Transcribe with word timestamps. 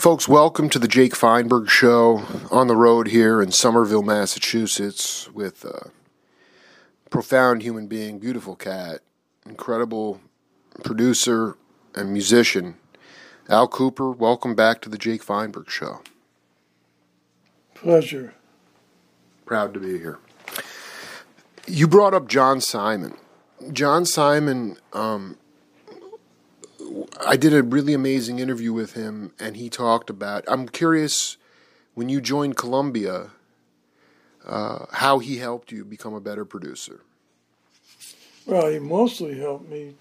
Folks, 0.00 0.26
welcome 0.26 0.70
to 0.70 0.78
the 0.78 0.88
Jake 0.88 1.14
Feinberg 1.14 1.68
Show 1.68 2.22
on 2.50 2.68
the 2.68 2.74
road 2.74 3.08
here 3.08 3.42
in 3.42 3.52
Somerville, 3.52 4.02
Massachusetts, 4.02 5.28
with 5.34 5.62
a 5.62 5.90
profound 7.10 7.60
human 7.60 7.86
being, 7.86 8.18
beautiful 8.18 8.56
cat, 8.56 9.00
incredible 9.44 10.22
producer 10.82 11.58
and 11.94 12.14
musician, 12.14 12.76
Al 13.50 13.68
Kooper. 13.68 14.16
Welcome 14.16 14.54
back 14.54 14.80
to 14.80 14.88
the 14.88 14.96
Jake 14.96 15.22
Feinberg 15.22 15.68
Show. 15.68 16.00
Pleasure. 17.74 18.32
Proud 19.44 19.74
to 19.74 19.80
be 19.80 19.98
here. 19.98 20.18
You 21.66 21.86
brought 21.86 22.14
up 22.14 22.26
John 22.26 22.62
Simon. 22.62 23.18
John 23.70 24.06
Simon, 24.06 24.78
um, 24.94 25.36
I 27.24 27.36
did 27.36 27.54
a 27.54 27.62
really 27.62 27.94
amazing 27.94 28.38
interview 28.38 28.72
with 28.72 28.94
him, 28.94 29.32
and 29.38 29.56
he 29.56 29.68
talked 29.68 30.10
about. 30.10 30.44
I'm 30.48 30.68
curious, 30.68 31.36
when 31.94 32.08
you 32.08 32.20
joined 32.20 32.56
Columbia, 32.56 33.30
uh, 34.44 34.86
how 34.92 35.18
he 35.18 35.38
helped 35.38 35.70
you 35.70 35.84
become 35.84 36.14
a 36.14 36.20
better 36.20 36.44
producer. 36.44 37.02
Well, 38.46 38.68
he 38.68 38.78
mostly 38.78 39.38
helped 39.38 39.68
me 39.68 39.94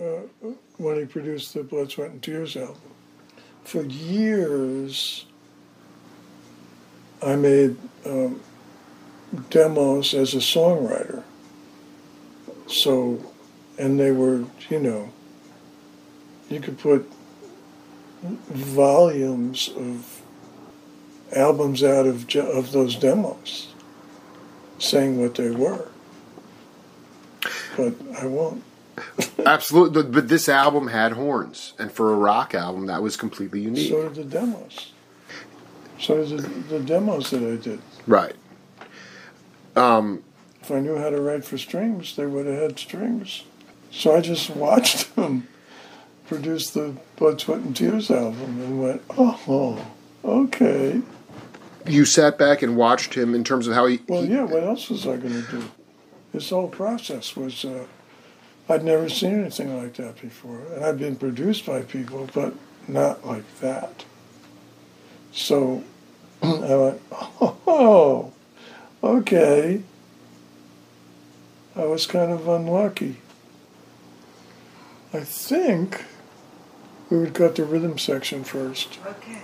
uh, 0.00 0.20
when 0.78 0.96
he 0.96 1.04
produced 1.04 1.54
the 1.54 1.62
Blood, 1.62 1.90
Sweat, 1.90 2.10
and 2.10 2.22
Tears 2.22 2.56
album. 2.56 2.76
For 3.64 3.82
years, 3.82 5.26
I 7.22 7.36
made 7.36 7.76
um, 8.06 8.40
demos 9.50 10.14
as 10.14 10.34
a 10.34 10.38
songwriter. 10.38 11.22
So, 12.66 13.32
and 13.78 13.98
they 13.98 14.12
were, 14.12 14.44
you 14.70 14.78
know, 14.78 15.10
you 16.50 16.60
could 16.60 16.78
put 16.78 17.10
volumes 18.22 19.70
of 19.76 20.20
albums 21.34 21.82
out 21.82 22.06
of 22.06 22.34
of 22.36 22.72
those 22.72 22.96
demos, 22.96 23.72
saying 24.78 25.20
what 25.20 25.36
they 25.36 25.50
were. 25.50 25.88
But 27.76 27.94
I 28.18 28.26
won't. 28.26 28.62
Absolutely, 29.46 30.02
but 30.02 30.28
this 30.28 30.48
album 30.48 30.88
had 30.88 31.12
horns, 31.12 31.72
and 31.78 31.90
for 31.90 32.12
a 32.12 32.16
rock 32.16 32.54
album, 32.54 32.86
that 32.86 33.02
was 33.02 33.16
completely 33.16 33.60
unique. 33.60 33.88
So 33.88 34.08
did 34.08 34.14
the 34.14 34.38
demos. 34.38 34.92
So 35.98 36.24
did 36.24 36.40
the, 36.40 36.78
the 36.78 36.80
demos 36.80 37.30
that 37.30 37.42
I 37.42 37.56
did. 37.56 37.80
Right. 38.06 38.34
Um, 39.76 40.24
if 40.60 40.70
I 40.70 40.80
knew 40.80 40.96
how 40.96 41.10
to 41.10 41.20
write 41.20 41.44
for 41.44 41.56
strings, 41.56 42.16
they 42.16 42.26
would 42.26 42.46
have 42.46 42.60
had 42.60 42.78
strings. 42.78 43.44
So 43.90 44.14
I 44.14 44.20
just 44.20 44.50
watched 44.50 45.14
them 45.16 45.48
produce 46.30 46.70
the 46.70 46.94
Blood, 47.16 47.40
Sweat, 47.40 47.58
and 47.58 47.76
Tears 47.76 48.08
album 48.08 48.60
and 48.60 48.80
went, 48.80 49.02
oh, 49.18 49.84
okay. 50.24 51.02
You 51.84 52.04
sat 52.04 52.38
back 52.38 52.62
and 52.62 52.76
watched 52.76 53.14
him 53.14 53.34
in 53.34 53.42
terms 53.42 53.66
of 53.66 53.74
how 53.74 53.86
he. 53.86 54.00
Well, 54.06 54.22
he, 54.22 54.28
yeah, 54.28 54.44
what 54.44 54.62
else 54.62 54.88
was 54.90 55.08
I 55.08 55.16
going 55.16 55.42
to 55.44 55.50
do? 55.50 55.70
This 56.32 56.50
whole 56.50 56.68
process 56.68 57.34
was. 57.34 57.64
Uh, 57.64 57.84
I'd 58.68 58.84
never 58.84 59.08
seen 59.08 59.40
anything 59.40 59.76
like 59.76 59.94
that 59.94 60.22
before. 60.22 60.60
And 60.72 60.84
I'd 60.84 61.00
been 61.00 61.16
produced 61.16 61.66
by 61.66 61.82
people, 61.82 62.28
but 62.32 62.54
not 62.86 63.26
like 63.26 63.58
that. 63.58 64.04
So 65.32 65.82
I 66.42 66.76
went, 66.76 67.02
oh, 67.10 68.32
okay. 69.02 69.82
I 71.74 71.84
was 71.86 72.06
kind 72.06 72.30
of 72.30 72.46
unlucky. 72.46 73.16
I 75.12 75.20
think 75.20 76.04
we 77.10 77.18
would 77.18 77.34
cut 77.34 77.56
the 77.56 77.64
rhythm 77.64 77.98
section 77.98 78.44
first. 78.44 78.98
Okay. 79.04 79.40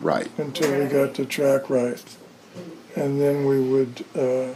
Right. 0.00 0.28
Until 0.38 0.78
we 0.78 0.86
got 0.86 1.14
the 1.14 1.24
track 1.24 1.70
right. 1.70 2.02
And 2.94 3.20
then 3.20 3.46
we 3.46 3.60
would 3.60 4.04
uh, 4.14 4.54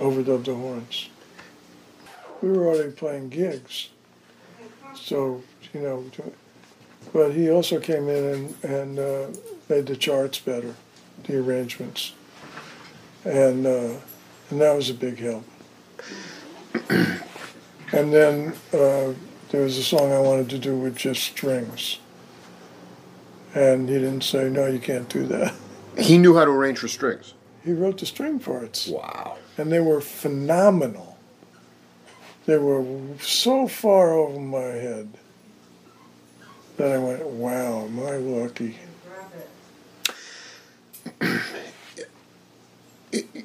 overdub 0.00 0.44
the 0.44 0.54
horns. 0.54 1.08
We 2.42 2.50
were 2.50 2.66
already 2.66 2.90
playing 2.90 3.30
gigs. 3.30 3.90
So, 4.94 5.42
you 5.72 5.80
know, 5.80 6.04
but 7.12 7.32
he 7.32 7.50
also 7.50 7.78
came 7.78 8.08
in 8.08 8.24
and, 8.24 8.64
and 8.64 8.98
uh, 8.98 9.26
made 9.68 9.86
the 9.86 9.96
charts 9.96 10.38
better, 10.38 10.74
the 11.24 11.38
arrangements. 11.38 12.12
And, 13.24 13.66
uh, 13.66 13.94
and 14.50 14.60
that 14.60 14.74
was 14.74 14.90
a 14.90 14.94
big 14.94 15.18
help. 15.18 15.44
and 16.90 18.12
then 18.12 18.54
uh, 18.72 19.12
there 19.50 19.62
was 19.62 19.78
a 19.78 19.82
song 19.82 20.12
I 20.12 20.20
wanted 20.20 20.50
to 20.50 20.58
do 20.58 20.76
with 20.76 20.96
just 20.96 21.22
strings. 21.22 21.98
And 23.54 23.88
he 23.88 23.94
didn't 23.96 24.22
say, 24.22 24.48
no, 24.48 24.66
you 24.66 24.78
can't 24.78 25.08
do 25.08 25.26
that. 25.26 25.54
He 25.98 26.16
knew 26.16 26.36
how 26.36 26.44
to 26.44 26.52
arrange 26.52 26.78
for 26.78 26.86
strings. 26.86 27.34
He 27.64 27.72
wrote 27.72 27.98
the 27.98 28.06
string 28.06 28.38
parts. 28.38 28.86
Wow. 28.86 29.36
And 29.56 29.72
they 29.72 29.80
were 29.80 30.00
phenomenal. 30.00 31.18
They 32.46 32.56
were 32.56 32.84
so 33.20 33.66
far 33.66 34.12
over 34.12 34.38
my 34.38 34.60
head 34.60 35.08
that 36.76 36.92
I 36.92 36.98
went, 36.98 37.26
wow, 37.26 37.86
am 37.86 37.98
I 38.06 38.16
lucky? 38.16 38.76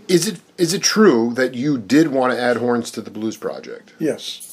Is 0.07 0.27
it 0.27 0.39
is 0.57 0.73
it 0.73 0.83
true 0.83 1.33
that 1.33 1.55
you 1.55 1.77
did 1.77 2.09
want 2.09 2.33
to 2.33 2.39
add 2.39 2.57
horns 2.57 2.91
to 2.91 3.01
the 3.01 3.09
Blues 3.09 3.35
Project? 3.35 3.93
Yes. 3.99 4.52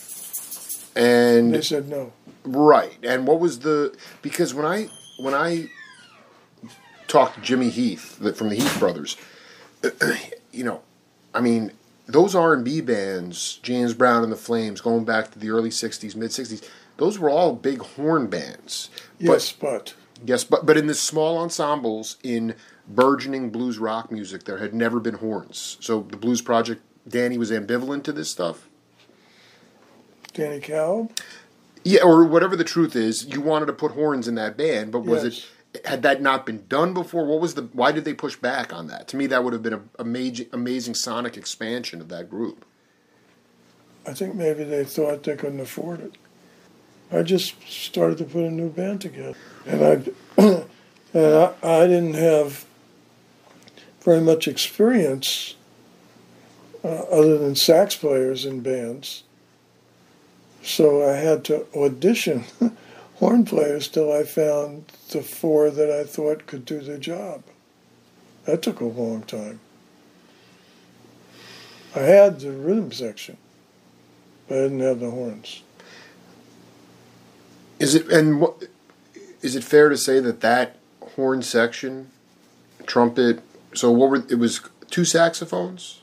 And 0.96 1.54
they 1.54 1.62
said 1.62 1.88
no. 1.88 2.12
Right. 2.44 2.98
And 3.02 3.26
what 3.26 3.40
was 3.40 3.60
the 3.60 3.96
because 4.22 4.54
when 4.54 4.66
I 4.66 4.88
when 5.18 5.34
I 5.34 5.70
talked 7.06 7.36
to 7.36 7.40
Jimmy 7.40 7.70
Heath 7.70 8.18
from 8.36 8.48
the 8.48 8.56
Heath 8.56 8.78
Brothers, 8.78 9.16
you 10.52 10.64
know, 10.64 10.82
I 11.34 11.40
mean, 11.40 11.72
those 12.06 12.34
R 12.34 12.54
and 12.54 12.64
B 12.64 12.80
bands, 12.80 13.60
James 13.62 13.94
Brown 13.94 14.22
and 14.22 14.32
the 14.32 14.36
Flames, 14.36 14.80
going 14.80 15.04
back 15.04 15.30
to 15.32 15.38
the 15.38 15.50
early 15.50 15.70
'60s, 15.70 16.16
mid 16.16 16.30
'60s, 16.30 16.66
those 16.96 17.18
were 17.18 17.30
all 17.30 17.54
big 17.54 17.80
horn 17.80 18.28
bands. 18.28 18.90
Yes, 19.18 19.52
but, 19.52 19.70
but 19.70 19.94
yes, 20.26 20.44
but 20.44 20.66
but 20.66 20.76
in 20.76 20.86
the 20.86 20.94
small 20.94 21.38
ensembles 21.38 22.16
in 22.22 22.54
burgeoning 22.88 23.50
blues 23.50 23.78
rock 23.78 24.10
music, 24.10 24.44
there 24.44 24.58
had 24.58 24.74
never 24.74 24.98
been 24.98 25.16
horns. 25.16 25.76
So 25.80 26.02
the 26.02 26.16
Blues 26.16 26.42
Project, 26.42 26.82
Danny 27.08 27.38
was 27.38 27.50
ambivalent 27.50 28.02
to 28.04 28.12
this 28.12 28.30
stuff. 28.30 28.68
Danny 30.30 30.60
Kalb. 30.60 31.12
Yeah, 31.84 32.02
or 32.02 32.24
whatever 32.24 32.56
the 32.56 32.64
truth 32.64 32.94
is, 32.94 33.24
you 33.24 33.40
wanted 33.40 33.66
to 33.66 33.72
put 33.72 33.92
horns 33.92 34.28
in 34.28 34.34
that 34.34 34.56
band, 34.56 34.92
but 34.92 35.00
was 35.00 35.24
yes. 35.24 35.46
it 35.74 35.86
had 35.86 36.02
that 36.02 36.20
not 36.20 36.44
been 36.44 36.66
done 36.68 36.92
before? 36.92 37.24
What 37.24 37.40
was 37.40 37.54
the 37.54 37.62
why 37.72 37.92
did 37.92 38.04
they 38.04 38.14
push 38.14 38.36
back 38.36 38.72
on 38.72 38.88
that? 38.88 39.08
To 39.08 39.16
me, 39.16 39.26
that 39.28 39.44
would 39.44 39.52
have 39.52 39.62
been 39.62 39.74
a, 39.74 39.82
a 39.98 40.04
major, 40.04 40.44
amazing 40.52 40.94
sonic 40.94 41.36
expansion 41.36 42.00
of 42.00 42.08
that 42.08 42.28
group. 42.28 42.64
I 44.06 44.12
think 44.12 44.34
maybe 44.34 44.64
they 44.64 44.84
thought 44.84 45.22
they 45.22 45.36
couldn't 45.36 45.60
afford 45.60 46.00
it. 46.00 46.16
I 47.12 47.22
just 47.22 47.54
started 47.68 48.18
to 48.18 48.24
put 48.24 48.44
a 48.44 48.50
new 48.50 48.70
band 48.70 49.00
together, 49.00 49.36
and 49.66 49.84
I, 49.84 50.42
and 51.14 51.34
I, 51.34 51.54
I 51.62 51.86
didn't 51.86 52.14
have 52.14 52.64
very 54.02 54.20
much 54.20 54.48
experience 54.48 55.54
uh, 56.82 56.88
other 56.88 57.36
than 57.38 57.56
sax 57.56 57.96
players 57.96 58.44
in 58.44 58.60
bands. 58.60 59.24
So 60.62 61.08
I 61.08 61.16
had 61.16 61.44
to 61.46 61.66
audition 61.74 62.44
horn 63.16 63.44
players 63.44 63.88
till 63.88 64.12
I 64.12 64.24
found 64.24 64.86
the 65.10 65.22
four 65.22 65.70
that 65.70 65.90
I 65.90 66.04
thought 66.04 66.46
could 66.46 66.64
do 66.64 66.80
the 66.80 66.98
job. 66.98 67.42
That 68.44 68.62
took 68.62 68.80
a 68.80 68.84
long 68.84 69.22
time. 69.22 69.60
I 71.94 72.00
had 72.00 72.40
the 72.40 72.52
rhythm 72.52 72.92
section, 72.92 73.36
but 74.48 74.58
I 74.58 74.62
didn't 74.62 74.80
have 74.80 75.00
the 75.00 75.10
horns. 75.10 75.62
Is 77.78 77.94
it 77.94 78.08
and 78.08 78.40
what 78.40 78.64
is 79.42 79.56
it 79.56 79.64
fair 79.64 79.88
to 79.88 79.96
say 79.96 80.20
that 80.20 80.40
that 80.40 80.76
horn 81.16 81.42
section, 81.42 82.10
trumpet? 82.86 83.42
So 83.74 83.90
what 83.90 84.10
were 84.10 84.24
it 84.28 84.38
was 84.38 84.60
two 84.90 85.04
saxophones, 85.04 86.02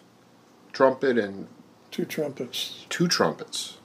trumpet 0.74 1.18
and 1.18 1.48
two 1.92 2.06
trumpets. 2.06 2.86
Two 2.90 3.08
trumpets. 3.08 3.78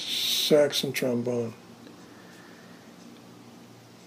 Sax 0.00 0.82
and 0.82 0.94
trombone. 0.94 1.54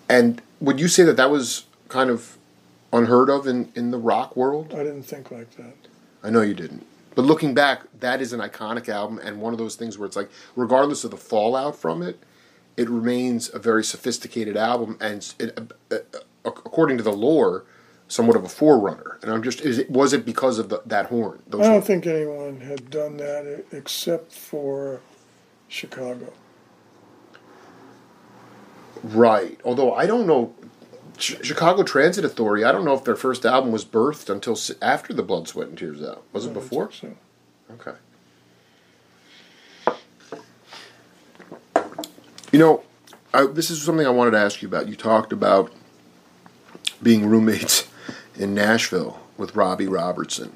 And 0.10 0.42
would 0.60 0.80
you 0.80 0.88
say 0.88 1.04
that 1.04 1.18
that 1.18 1.30
was 1.30 1.66
kind 1.88 2.10
of 2.10 2.38
unheard 2.92 3.30
of 3.30 3.48
in, 3.48 3.72
in 3.76 3.92
the 3.92 3.98
rock 3.98 4.36
world? 4.36 4.74
I 4.74 4.84
didn't 4.84 5.04
think 5.04 5.32
like 5.32 5.52
that. 5.58 5.76
I 6.24 6.30
know 6.30 6.42
you 6.42 6.54
didn't. 6.54 6.86
But 7.16 7.26
looking 7.26 7.54
back, 7.54 7.82
that 8.00 8.22
is 8.22 8.34
an 8.34 8.40
iconic 8.40 8.90
album 8.90 9.20
and 9.20 9.40
one 9.42 9.54
of 9.54 9.60
those 9.60 9.76
things 9.76 9.98
where 9.98 10.06
it's 10.06 10.16
like, 10.16 10.30
regardless 10.56 11.04
of 11.04 11.12
the 11.12 11.18
fallout 11.18 11.76
from 11.76 12.02
it, 12.02 12.20
it 12.76 12.90
remains 12.90 13.54
a 13.54 13.60
very 13.60 13.84
sophisticated 13.84 14.58
album 14.58 14.98
and, 15.00 15.34
it, 15.40 15.58
uh, 15.92 15.96
uh, 15.96 16.00
according 16.44 16.98
to 16.98 17.04
the 17.04 17.14
lore, 17.14 17.66
somewhat 18.08 18.36
of 18.36 18.44
a 18.44 18.50
forerunner. 18.50 19.20
And 19.22 19.32
I'm 19.32 19.44
just, 19.44 19.62
is 19.62 19.78
it, 19.78 19.90
was 19.90 20.14
it 20.14 20.26
because 20.26 20.58
of 20.58 20.70
the, 20.70 20.82
that 20.86 21.08
horn? 21.08 21.42
I 21.48 21.52
don't 21.52 21.64
horn? 21.64 21.82
think 21.82 22.08
anyone 22.08 22.62
had 22.62 22.90
done 22.90 23.18
that 23.18 23.66
except 23.72 24.32
for 24.32 25.02
Chicago. 25.74 26.32
Right. 29.04 29.60
Although 29.66 29.94
I 29.96 30.06
don't 30.06 30.28
know, 30.28 30.54
Ch- 31.18 31.44
Chicago 31.44 31.82
Transit 31.82 32.24
Authority. 32.24 32.64
I 32.64 32.72
don't 32.72 32.86
know 32.86 32.94
if 32.94 33.04
their 33.04 33.16
first 33.16 33.44
album 33.44 33.72
was 33.72 33.84
birthed 33.84 34.30
until 34.30 34.54
s- 34.54 34.72
after 34.84 35.14
the 35.14 35.24
Blood, 35.24 35.48
Sweat, 35.48 35.68
and 35.70 35.78
Tears 35.78 36.02
out. 36.04 36.24
Was 36.32 36.46
it 36.46 36.54
before? 36.54 36.92
so. 36.92 37.16
Okay. 37.72 37.98
You 42.52 42.60
know, 42.60 42.84
I, 43.34 43.48
this 43.48 43.72
is 43.72 43.82
something 43.82 44.06
I 44.06 44.12
wanted 44.12 44.32
to 44.32 44.38
ask 44.38 44.62
you 44.62 44.68
about. 44.68 44.88
You 44.88 44.96
talked 44.96 45.34
about 45.34 45.72
being 47.02 47.26
roommates 47.26 47.88
in 48.38 48.54
Nashville 48.54 49.20
with 49.38 49.56
Robbie 49.56 49.88
Robertson. 49.88 50.56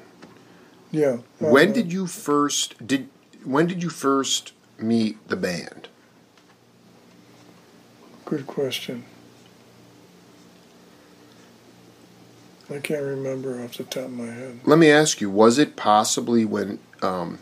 Yeah. 0.92 1.18
When 1.40 1.70
uh, 1.70 1.72
did 1.72 1.92
you 1.92 2.06
first 2.06 2.86
did 2.86 3.08
when 3.44 3.66
did 3.66 3.82
you 3.82 3.90
first 3.90 4.52
meet 4.78 5.28
the 5.28 5.36
band? 5.36 5.88
Good 8.24 8.46
question. 8.46 9.04
I 12.70 12.78
can't 12.78 13.02
remember 13.02 13.62
off 13.62 13.78
the 13.78 13.84
top 13.84 14.04
of 14.04 14.12
my 14.12 14.26
head. 14.26 14.60
Let 14.64 14.78
me 14.78 14.90
ask 14.90 15.20
you: 15.20 15.30
Was 15.30 15.58
it 15.58 15.76
possibly 15.76 16.44
when 16.44 16.78
um, 17.00 17.38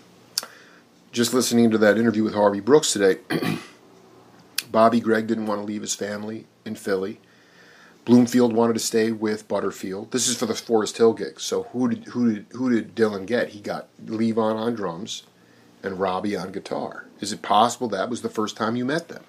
just 1.11 1.35
listening 1.35 1.71
to 1.73 1.79
that 1.79 1.99
interview 1.99 2.23
with 2.23 2.35
Harvey 2.35 2.61
Brooks 2.61 2.93
today? 2.93 3.19
Bobby 4.71 5.01
Gregg 5.01 5.27
didn't 5.27 5.47
want 5.47 5.61
to 5.61 5.65
leave 5.65 5.81
his 5.81 5.95
family 5.95 6.47
in 6.65 6.77
Philly. 6.77 7.21
Bloomfield 8.05 8.53
wanted 8.53 8.75
to 8.75 8.79
stay 8.79 9.11
with 9.11 9.49
Butterfield. 9.49 10.13
This 10.13 10.29
is 10.29 10.37
for 10.37 10.47
the 10.47 10.55
Forest 10.55 10.97
Hill 10.99 11.13
gig. 11.13 11.41
So 11.41 11.65
who 11.73 11.89
did 11.89 12.05
who 12.05 12.33
did 12.33 12.47
who 12.53 12.71
did 12.71 12.95
Dylan 12.95 13.27
get? 13.27 13.49
He 13.49 13.61
got 13.61 13.89
Levon 14.05 14.55
on 14.55 14.77
drums 14.77 15.25
and 15.87 15.99
Robbie 15.99 16.37
on 16.37 16.53
guitar. 16.53 17.07
Is 17.21 17.33
it 17.33 17.41
possible 17.41 17.89
that 17.89 18.11
was 18.11 18.23
the 18.23 18.29
first 18.29 18.57
time 18.57 18.77
you 18.77 18.85
met 18.85 19.09
them? 19.09 19.25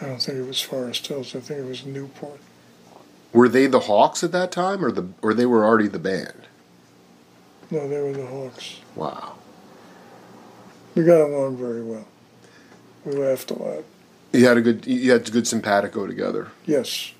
I 0.00 0.06
don't 0.06 0.22
think 0.22 0.38
it 0.38 0.46
was 0.46 0.60
Forest 0.60 1.06
Hills. 1.06 1.34
I 1.34 1.40
think 1.40 1.60
it 1.60 1.66
was 1.66 1.84
Newport. 1.86 2.38
Were 3.32 3.48
they 3.48 3.66
the 3.66 3.80
Hawks 3.80 4.22
at 4.22 4.32
that 4.32 4.52
time, 4.52 4.84
or 4.84 4.92
the 4.92 5.08
or 5.22 5.34
they 5.34 5.46
were 5.46 5.64
already 5.64 5.88
the 5.88 5.98
band? 5.98 6.46
No, 7.70 7.88
they 7.88 8.00
were 8.00 8.12
the 8.12 8.26
Hawks. 8.26 8.80
Wow. 8.94 9.36
We 10.94 11.02
got 11.02 11.20
along 11.20 11.56
very 11.56 11.82
well. 11.82 12.06
We 13.04 13.12
laughed 13.12 13.50
a 13.50 13.54
lot. 13.54 13.84
You 14.32 14.46
had 14.46 14.56
a 14.58 14.60
good 14.60 14.86
you 14.86 15.10
had 15.10 15.26
a 15.26 15.30
good 15.30 15.46
simpatico 15.46 16.06
together. 16.06 16.48
Yes, 16.66 17.12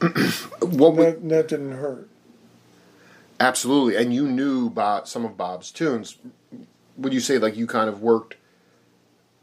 What 0.60 0.96
that, 0.96 1.28
that 1.28 1.48
didn't 1.48 1.72
hurt. 1.72 2.08
Absolutely, 3.40 3.96
and 3.96 4.14
you 4.14 4.26
knew 4.26 4.70
Bob, 4.70 5.06
some 5.08 5.24
of 5.24 5.36
Bob's 5.36 5.70
tunes. 5.70 6.16
Would 6.96 7.12
you 7.12 7.20
say 7.20 7.38
like 7.38 7.56
you 7.56 7.66
kind 7.66 7.88
of 7.88 8.00
worked? 8.00 8.36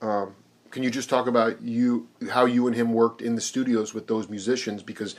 Um, 0.01 0.35
can 0.71 0.83
you 0.83 0.89
just 0.89 1.09
talk 1.09 1.27
about 1.27 1.61
you 1.61 2.07
how 2.31 2.45
you 2.45 2.67
and 2.67 2.75
him 2.75 2.93
worked 2.93 3.21
in 3.21 3.35
the 3.35 3.41
studios 3.41 3.93
with 3.93 4.07
those 4.07 4.27
musicians 4.27 4.81
because 4.83 5.15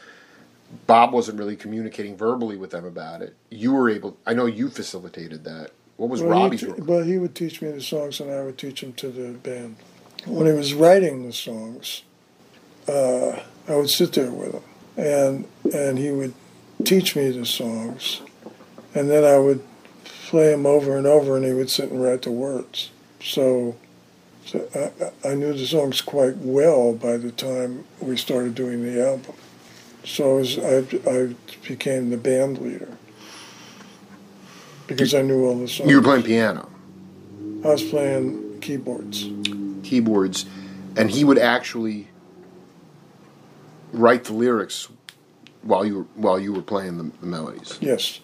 Bob 0.86 1.12
wasn't 1.12 1.38
really 1.38 1.56
communicating 1.56 2.16
verbally 2.16 2.56
with 2.56 2.70
them 2.70 2.84
about 2.84 3.22
it. 3.22 3.36
You 3.50 3.72
were 3.72 3.88
able. 3.88 4.16
I 4.26 4.34
know 4.34 4.46
you 4.46 4.68
facilitated 4.68 5.44
that. 5.44 5.70
What 5.96 6.10
was 6.10 6.20
Well, 6.22 6.30
Robbie's 6.30 6.62
he, 6.62 6.66
role? 6.66 6.76
t- 6.76 6.82
but 6.82 7.04
he 7.04 7.18
would 7.18 7.34
teach 7.36 7.62
me 7.62 7.70
the 7.70 7.80
songs, 7.80 8.18
and 8.18 8.30
I 8.32 8.42
would 8.42 8.58
teach 8.58 8.82
him 8.82 8.92
to 8.94 9.08
the 9.10 9.30
band. 9.38 9.76
When 10.26 10.46
he 10.46 10.52
was 10.52 10.74
writing 10.74 11.24
the 11.26 11.32
songs, 11.32 12.02
uh, 12.88 13.38
I 13.68 13.76
would 13.76 13.90
sit 13.90 14.12
there 14.14 14.30
with 14.30 14.54
him, 14.54 14.62
and 14.96 15.46
and 15.72 15.98
he 15.98 16.10
would 16.10 16.34
teach 16.84 17.14
me 17.14 17.30
the 17.30 17.46
songs, 17.46 18.22
and 18.94 19.10
then 19.10 19.24
I 19.24 19.38
would 19.38 19.62
play 20.26 20.52
him 20.52 20.66
over 20.66 20.96
and 20.96 21.06
over, 21.06 21.36
and 21.36 21.44
he 21.44 21.52
would 21.52 21.70
sit 21.70 21.90
and 21.90 22.02
write 22.02 22.22
the 22.22 22.30
words. 22.30 22.90
So, 23.20 23.76
so 24.46 24.68
I, 25.24 25.30
I 25.30 25.34
knew 25.34 25.52
the 25.52 25.66
songs 25.66 26.00
quite 26.00 26.36
well 26.38 26.94
by 26.94 27.16
the 27.16 27.30
time 27.30 27.84
we 28.00 28.16
started 28.16 28.54
doing 28.54 28.82
the 28.82 29.06
album. 29.06 29.34
So 30.04 30.32
I, 30.32 30.34
was, 30.34 30.58
I, 30.58 31.10
I 31.10 31.34
became 31.66 32.10
the 32.10 32.16
band 32.16 32.58
leader 32.58 32.96
because 34.86 35.14
I 35.14 35.22
knew 35.22 35.46
all 35.46 35.58
the 35.58 35.68
songs. 35.68 35.88
You 35.88 35.96
were 35.96 36.02
playing 36.02 36.24
piano, 36.24 36.68
I 37.64 37.68
was 37.68 37.82
playing 37.82 38.60
keyboards. 38.60 39.28
keyboards, 39.82 40.46
and 40.96 41.10
he 41.10 41.24
would 41.24 41.38
actually 41.38 42.08
write 43.92 44.24
the 44.24 44.34
lyrics 44.34 44.88
while 45.62 45.86
you 45.86 45.98
were 45.98 46.06
while 46.16 46.38
you 46.38 46.52
were 46.52 46.62
playing 46.62 46.98
the, 46.98 47.10
the 47.20 47.26
melodies. 47.26 47.78
Yes. 47.80 48.20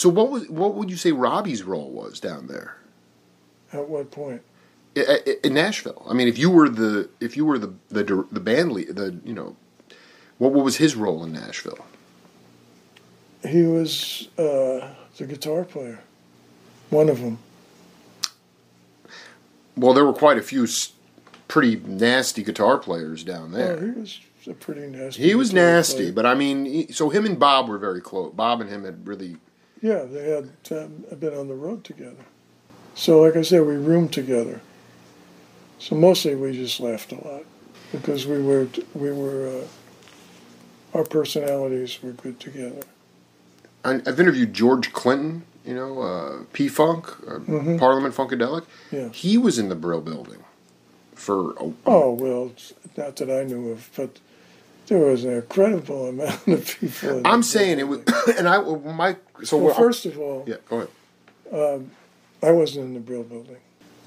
So 0.00 0.08
what 0.08 0.30
was 0.30 0.48
what 0.48 0.76
would 0.76 0.90
you 0.90 0.96
say 0.96 1.12
Robbie's 1.12 1.62
role 1.62 1.90
was 1.90 2.20
down 2.20 2.46
there 2.46 2.78
At 3.70 3.86
what 3.86 4.10
point? 4.10 4.40
In 4.94 5.52
Nashville? 5.52 6.06
I 6.08 6.14
mean, 6.14 6.26
if 6.26 6.38
you 6.38 6.48
were 6.48 6.70
the 6.70 7.10
if 7.20 7.36
you 7.36 7.44
were 7.44 7.58
the 7.58 7.74
the 7.90 8.26
the 8.32 8.40
band 8.40 8.72
lead, 8.72 8.96
the 8.96 9.20
you 9.26 9.34
know, 9.34 9.56
what 10.38 10.52
what 10.54 10.64
was 10.64 10.78
his 10.78 10.96
role 10.96 11.22
in 11.22 11.32
Nashville? 11.34 11.84
He 13.46 13.64
was 13.64 14.28
uh, 14.38 14.88
the 15.18 15.26
guitar 15.28 15.64
player. 15.64 16.00
One 16.88 17.10
of 17.10 17.20
them. 17.20 17.36
Well, 19.76 19.92
there 19.92 20.06
were 20.06 20.14
quite 20.14 20.38
a 20.38 20.42
few 20.42 20.66
pretty 21.46 21.76
nasty 21.76 22.42
guitar 22.42 22.78
players 22.78 23.22
down 23.22 23.50
Oh, 23.54 23.58
there. 23.58 23.92
he 23.92 24.00
was 24.00 24.18
a 24.48 24.54
pretty 24.54 24.86
nasty. 24.86 25.22
He 25.24 25.34
was 25.34 25.52
nasty, 25.52 26.04
player. 26.04 26.12
but 26.12 26.24
I 26.24 26.34
mean, 26.34 26.64
he, 26.64 26.90
so 26.90 27.10
him 27.10 27.26
and 27.26 27.38
Bob 27.38 27.68
were 27.68 27.76
very 27.76 28.00
close. 28.00 28.32
Bob 28.34 28.62
and 28.62 28.70
him 28.70 28.84
had 28.84 29.06
really 29.06 29.36
Yeah, 29.82 30.02
they 30.04 30.30
had 30.30 30.50
um, 30.72 31.04
been 31.18 31.34
on 31.34 31.48
the 31.48 31.54
road 31.54 31.84
together. 31.84 32.24
So, 32.94 33.20
like 33.22 33.36
I 33.36 33.42
said, 33.42 33.62
we 33.66 33.76
roomed 33.76 34.12
together. 34.12 34.60
So 35.78 35.94
mostly 35.96 36.34
we 36.34 36.52
just 36.52 36.78
laughed 36.80 37.12
a 37.12 37.26
lot 37.26 37.44
because 37.92 38.26
we 38.26 38.42
were 38.42 38.68
we 38.94 39.10
were 39.10 39.48
uh, 39.48 40.98
our 40.98 41.04
personalities 41.04 42.02
were 42.02 42.12
good 42.12 42.38
together. 42.38 42.82
I, 43.82 43.94
I've 44.06 44.20
interviewed 44.20 44.52
George 44.52 44.92
Clinton, 44.92 45.44
you 45.64 45.74
know, 45.74 46.02
uh, 46.02 46.44
P 46.52 46.68
Funk, 46.68 47.06
uh, 47.26 47.38
Mhm. 47.38 47.78
Parliament 47.78 48.14
Funkadelic. 48.14 48.66
Yeah. 48.90 49.08
He 49.08 49.38
was 49.38 49.58
in 49.58 49.70
the 49.70 49.74
Brill 49.74 50.02
building 50.02 50.44
for 51.14 51.52
a, 51.52 51.72
Oh 51.86 52.12
well, 52.12 52.52
not 52.98 53.16
that 53.16 53.30
I 53.30 53.44
knew 53.44 53.70
of, 53.70 53.88
but 53.96 54.18
there 54.88 54.98
was 54.98 55.24
an 55.24 55.32
incredible 55.32 56.08
amount 56.10 56.46
of 56.46 56.76
people. 56.78 57.18
in 57.20 57.26
I'm 57.26 57.42
saying 57.42 57.78
it 57.78 57.88
was, 57.88 58.00
and 58.36 58.46
I 58.46 58.60
my 58.60 59.16
so 59.44 59.58
Well, 59.58 59.74
first 59.74 60.06
of 60.06 60.18
all, 60.18 60.44
yeah, 60.46 60.56
go 60.68 60.76
ahead. 60.76 60.88
Um, 61.52 61.90
I 62.42 62.52
wasn't 62.52 62.86
in 62.86 62.94
the 62.94 63.00
Brill 63.00 63.24
building. 63.24 63.58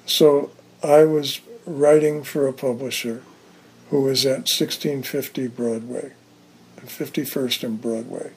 So 0.05 0.51
I 0.81 1.03
was 1.03 1.41
writing 1.65 2.23
for 2.23 2.47
a 2.47 2.53
publisher 2.53 3.21
who 3.89 4.01
was 4.01 4.25
at 4.25 4.49
1650 4.49 5.47
Broadway 5.47 6.13
and 6.77 6.89
51st 6.89 7.63
and 7.63 7.81
Broadway. 7.81 8.31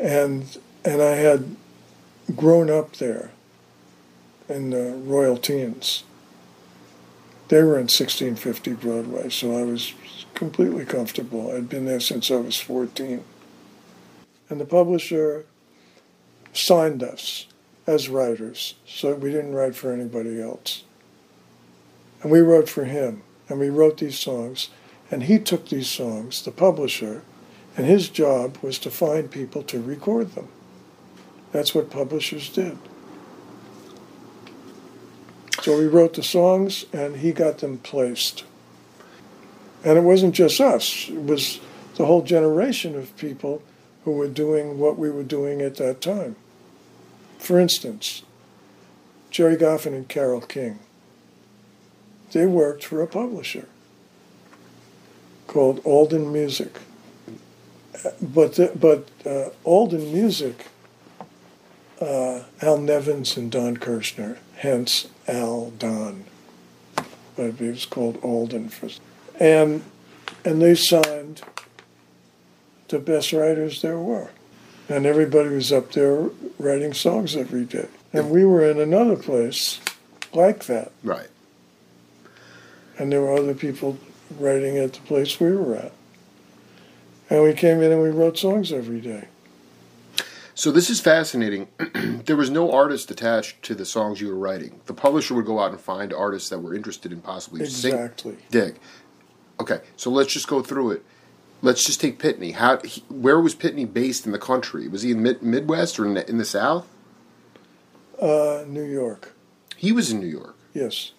And 0.00 0.58
and 0.84 1.00
I 1.00 1.16
had 1.16 1.56
grown 2.34 2.70
up 2.70 2.96
there 2.96 3.30
in 4.48 4.70
the 4.70 4.92
Royal 5.04 5.36
Teens. 5.36 6.04
They 7.48 7.62
were 7.62 7.76
in 7.76 7.88
1650 7.88 8.72
Broadway, 8.74 9.28
so 9.28 9.56
I 9.56 9.62
was 9.62 9.94
completely 10.34 10.84
comfortable. 10.84 11.52
I'd 11.52 11.68
been 11.68 11.86
there 11.86 12.00
since 12.00 12.30
I 12.30 12.36
was 12.36 12.58
14. 12.58 13.22
And 14.48 14.60
the 14.60 14.64
publisher 14.64 15.46
signed 16.52 17.02
us 17.02 17.46
as 17.86 18.08
writers, 18.08 18.74
so 18.86 19.14
we 19.14 19.30
didn't 19.30 19.54
write 19.54 19.74
for 19.74 19.92
anybody 19.92 20.40
else. 20.40 20.84
And 22.22 22.30
we 22.30 22.40
wrote 22.40 22.68
for 22.68 22.84
him, 22.84 23.22
and 23.48 23.58
we 23.58 23.68
wrote 23.68 23.98
these 23.98 24.18
songs, 24.18 24.70
and 25.10 25.24
he 25.24 25.38
took 25.38 25.68
these 25.68 25.88
songs, 25.88 26.42
the 26.42 26.50
publisher, 26.50 27.22
and 27.76 27.86
his 27.86 28.08
job 28.08 28.56
was 28.62 28.78
to 28.80 28.90
find 28.90 29.30
people 29.30 29.62
to 29.64 29.82
record 29.82 30.34
them. 30.34 30.48
That's 31.52 31.74
what 31.74 31.90
publishers 31.90 32.48
did. 32.48 32.78
So 35.62 35.78
we 35.78 35.86
wrote 35.86 36.14
the 36.14 36.22
songs, 36.22 36.86
and 36.92 37.16
he 37.16 37.32
got 37.32 37.58
them 37.58 37.78
placed. 37.78 38.44
And 39.84 39.98
it 39.98 40.02
wasn't 40.02 40.34
just 40.34 40.60
us, 40.60 41.08
it 41.08 41.22
was 41.24 41.60
the 41.96 42.06
whole 42.06 42.22
generation 42.22 42.96
of 42.96 43.16
people 43.16 43.62
who 44.04 44.12
were 44.12 44.28
doing 44.28 44.78
what 44.78 44.98
we 44.98 45.10
were 45.10 45.22
doing 45.22 45.60
at 45.60 45.76
that 45.76 46.00
time. 46.00 46.36
For 47.38 47.58
instance, 47.58 48.22
Gerry 49.30 49.56
Goffin 49.56 49.94
and 49.94 50.08
Carole 50.08 50.40
King. 50.40 50.78
They 52.32 52.46
worked 52.46 52.84
for 52.84 53.02
a 53.02 53.06
publisher 53.06 53.68
called 55.46 55.80
Aldon 55.84 56.32
Music. 56.32 56.78
But 58.20 58.54
the, 58.54 58.72
but 58.74 59.08
uh, 59.24 59.50
Aldon 59.64 60.12
Music, 60.12 60.66
uh, 62.00 62.42
Al 62.60 62.78
Nevins 62.78 63.36
and 63.36 63.50
Don 63.50 63.76
Kirshner, 63.76 64.38
hence 64.56 65.08
Al 65.26 65.70
Don. 65.70 66.24
But 67.36 67.60
it 67.60 67.60
was 67.60 67.86
called 67.86 68.18
Aldon 68.22 68.68
for, 68.68 68.88
and 69.40 69.82
and 70.44 70.60
they 70.60 70.74
signed 70.74 71.42
the 72.88 72.98
best 72.98 73.32
writers 73.32 73.82
there 73.82 73.98
were 73.98 74.30
and 74.88 75.06
everybody 75.06 75.48
was 75.48 75.72
up 75.72 75.92
there 75.92 76.28
writing 76.58 76.92
songs 76.92 77.36
every 77.36 77.64
day. 77.64 77.88
And 78.12 78.30
we 78.30 78.44
were 78.44 78.68
in 78.68 78.78
another 78.78 79.16
place 79.16 79.80
like 80.32 80.64
that, 80.66 80.92
Right. 81.02 81.28
and 82.98 83.10
there 83.10 83.20
were 83.20 83.36
other 83.36 83.54
people 83.54 83.98
writing 84.38 84.76
at 84.76 84.92
the 84.92 85.00
place 85.00 85.40
we 85.40 85.52
were 85.52 85.76
at. 85.76 85.92
And 87.30 87.42
we 87.42 87.54
came 87.54 87.80
in 87.80 87.90
and 87.90 88.02
we 88.02 88.10
wrote 88.10 88.38
songs 88.38 88.72
every 88.72 89.00
day. 89.00 89.28
So 90.54 90.70
this 90.70 90.88
is 90.88 91.00
fascinating. 91.00 91.66
there 92.26 92.36
was 92.36 92.50
no 92.50 92.70
artist 92.70 93.10
attached 93.10 93.62
to 93.64 93.74
the 93.74 93.84
songs 93.84 94.20
you 94.20 94.28
were 94.28 94.38
writing. 94.38 94.80
The 94.86 94.94
publisher 94.94 95.34
would 95.34 95.46
go 95.46 95.58
out 95.58 95.72
and 95.72 95.80
find 95.80 96.12
artists 96.12 96.48
that 96.50 96.60
were 96.60 96.74
interested 96.74 97.10
in 97.10 97.20
possibly. 97.20 97.62
Exactly. 97.62 98.36
Dig. 98.50 98.76
Okay, 99.58 99.80
so 99.96 100.10
let's 100.10 100.32
just 100.32 100.46
go 100.46 100.62
through 100.62 100.92
it. 100.92 101.04
Let's 101.64 101.82
just 101.82 101.98
take 101.98 102.18
Pitney. 102.18 102.52
How? 102.52 102.78
He, 102.84 103.02
where 103.08 103.40
was 103.40 103.54
Pitney 103.54 103.90
based 103.90 104.26
in 104.26 104.32
the 104.32 104.38
country? 104.38 104.86
Was 104.86 105.00
he 105.00 105.12
in 105.12 105.22
mid, 105.22 105.42
Midwest 105.42 105.98
or 105.98 106.04
in 106.04 106.12
the, 106.12 106.28
in 106.28 106.36
the 106.36 106.44
South? 106.44 106.86
Uh, 108.20 108.64
New 108.66 108.84
York. 108.84 109.32
He 109.74 109.90
was 109.90 110.10
in 110.10 110.20
New 110.20 110.26
York. 110.26 110.56
Yes. 110.74 111.12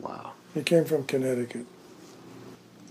Wow. 0.00 0.32
He 0.54 0.62
came 0.64 0.84
from 0.84 1.04
Connecticut. 1.04 1.66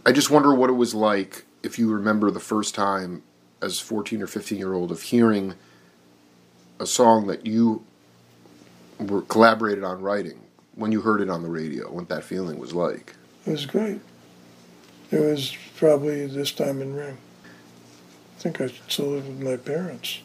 I 0.06 0.14
just 0.14 0.32
wonder 0.32 0.56
what 0.56 0.70
it 0.70 0.74
was 0.74 0.96
like 0.96 1.44
if 1.64 1.78
you 1.78 1.92
remember 1.92 2.32
the 2.32 2.40
first 2.40 2.74
time 2.74 3.24
as 3.62 3.82
14 3.82 4.22
or 4.22 4.28
15 4.28 4.58
year 4.58 4.74
old 4.74 4.90
of 4.90 5.02
hearing 5.02 5.56
a 6.80 6.86
song 6.86 7.28
that 7.28 7.46
you 7.46 7.84
were 9.00 9.24
collaborated 9.24 9.84
on 9.84 10.02
writing 10.02 10.40
when 10.76 10.94
you 10.94 11.02
heard 11.02 11.20
it 11.20 11.30
on 11.30 11.42
the 11.42 11.50
radio 11.50 11.92
what 11.92 12.08
that 12.08 12.24
feeling 12.24 12.58
was 12.60 12.74
like 12.74 13.16
It 13.46 13.52
was 13.52 13.66
great. 13.66 14.00
It 15.12 15.20
was 15.20 15.58
probably 15.78 16.26
This 16.28 16.52
Diamond 16.52 16.98
Ring. 16.98 17.18
I 18.38 18.40
think 18.40 18.62
I 18.62 18.68
still 18.88 19.08
live 19.08 19.28
with 19.28 19.42
my 19.42 19.58
parents. 19.58 20.20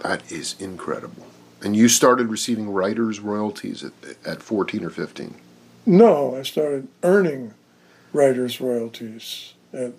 that 0.00 0.30
is 0.32 0.56
incredible 0.60 1.26
and 1.62 1.74
you 1.76 1.88
started 1.88 2.28
receiving 2.28 2.70
writers 2.70 3.18
royalties 3.20 3.82
at, 3.84 3.92
at 4.26 4.42
14 4.42 4.84
or 4.84 4.90
15 4.90 5.34
No, 5.86 6.36
I 6.36 6.42
started 6.42 6.88
earning 7.02 7.54
writers' 8.12 8.60
royalties 8.60 9.54
at 9.72 9.92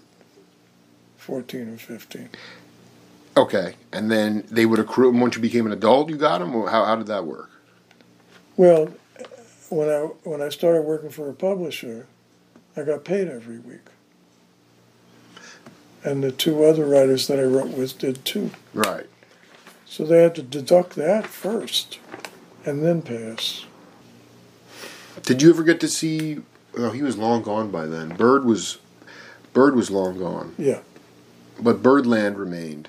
14 1.17 1.69
or 1.73 1.77
15. 1.77 2.29
okay 3.37 3.75
and 3.91 4.11
then 4.11 4.43
they 4.51 4.65
would 4.67 4.79
accrue 4.79 5.09
and 5.09 5.21
once 5.21 5.35
you 5.35 5.41
became 5.41 5.65
an 5.65 5.71
adult 5.71 6.09
you 6.09 6.17
got 6.17 6.39
them 6.39 6.51
how, 6.53 6.85
how 6.85 6.95
did 6.95 7.07
that 7.07 7.25
work 7.25 7.49
Well, 8.55 8.89
when 9.69 9.89
I 9.89 9.99
when 10.23 10.41
I 10.41 10.49
started 10.49 10.83
working 10.83 11.09
for 11.09 11.29
a 11.29 11.33
publisher, 11.33 12.07
I 12.75 12.83
got 12.83 13.03
paid 13.03 13.27
every 13.27 13.59
week. 13.59 13.87
And 16.07 16.23
the 16.23 16.31
two 16.31 16.63
other 16.63 16.85
writers 16.85 17.27
that 17.27 17.37
I 17.37 17.43
wrote 17.43 17.71
with 17.77 17.97
did 17.99 18.23
too. 18.23 18.51
right 18.73 19.07
So 19.85 20.05
they 20.05 20.23
had 20.23 20.35
to 20.35 20.41
deduct 20.41 20.95
that 20.95 21.27
first 21.27 21.99
and 22.65 22.81
then 22.81 23.01
pay 23.01 23.29
us. 23.31 23.65
Did 25.23 25.41
you 25.41 25.49
ever 25.49 25.63
get 25.63 25.81
to 25.81 25.89
see? 25.89 26.39
Oh, 26.77 26.91
he 26.91 27.01
was 27.03 27.17
long 27.17 27.41
gone 27.41 27.71
by 27.71 27.87
then. 27.87 28.15
Bird 28.15 28.45
was, 28.45 28.77
Bird 29.51 29.75
was 29.75 29.91
long 29.91 30.17
gone, 30.17 30.55
Yeah. 30.57 30.79
but 31.59 31.83
Birdland 31.83 32.37
remained. 32.37 32.87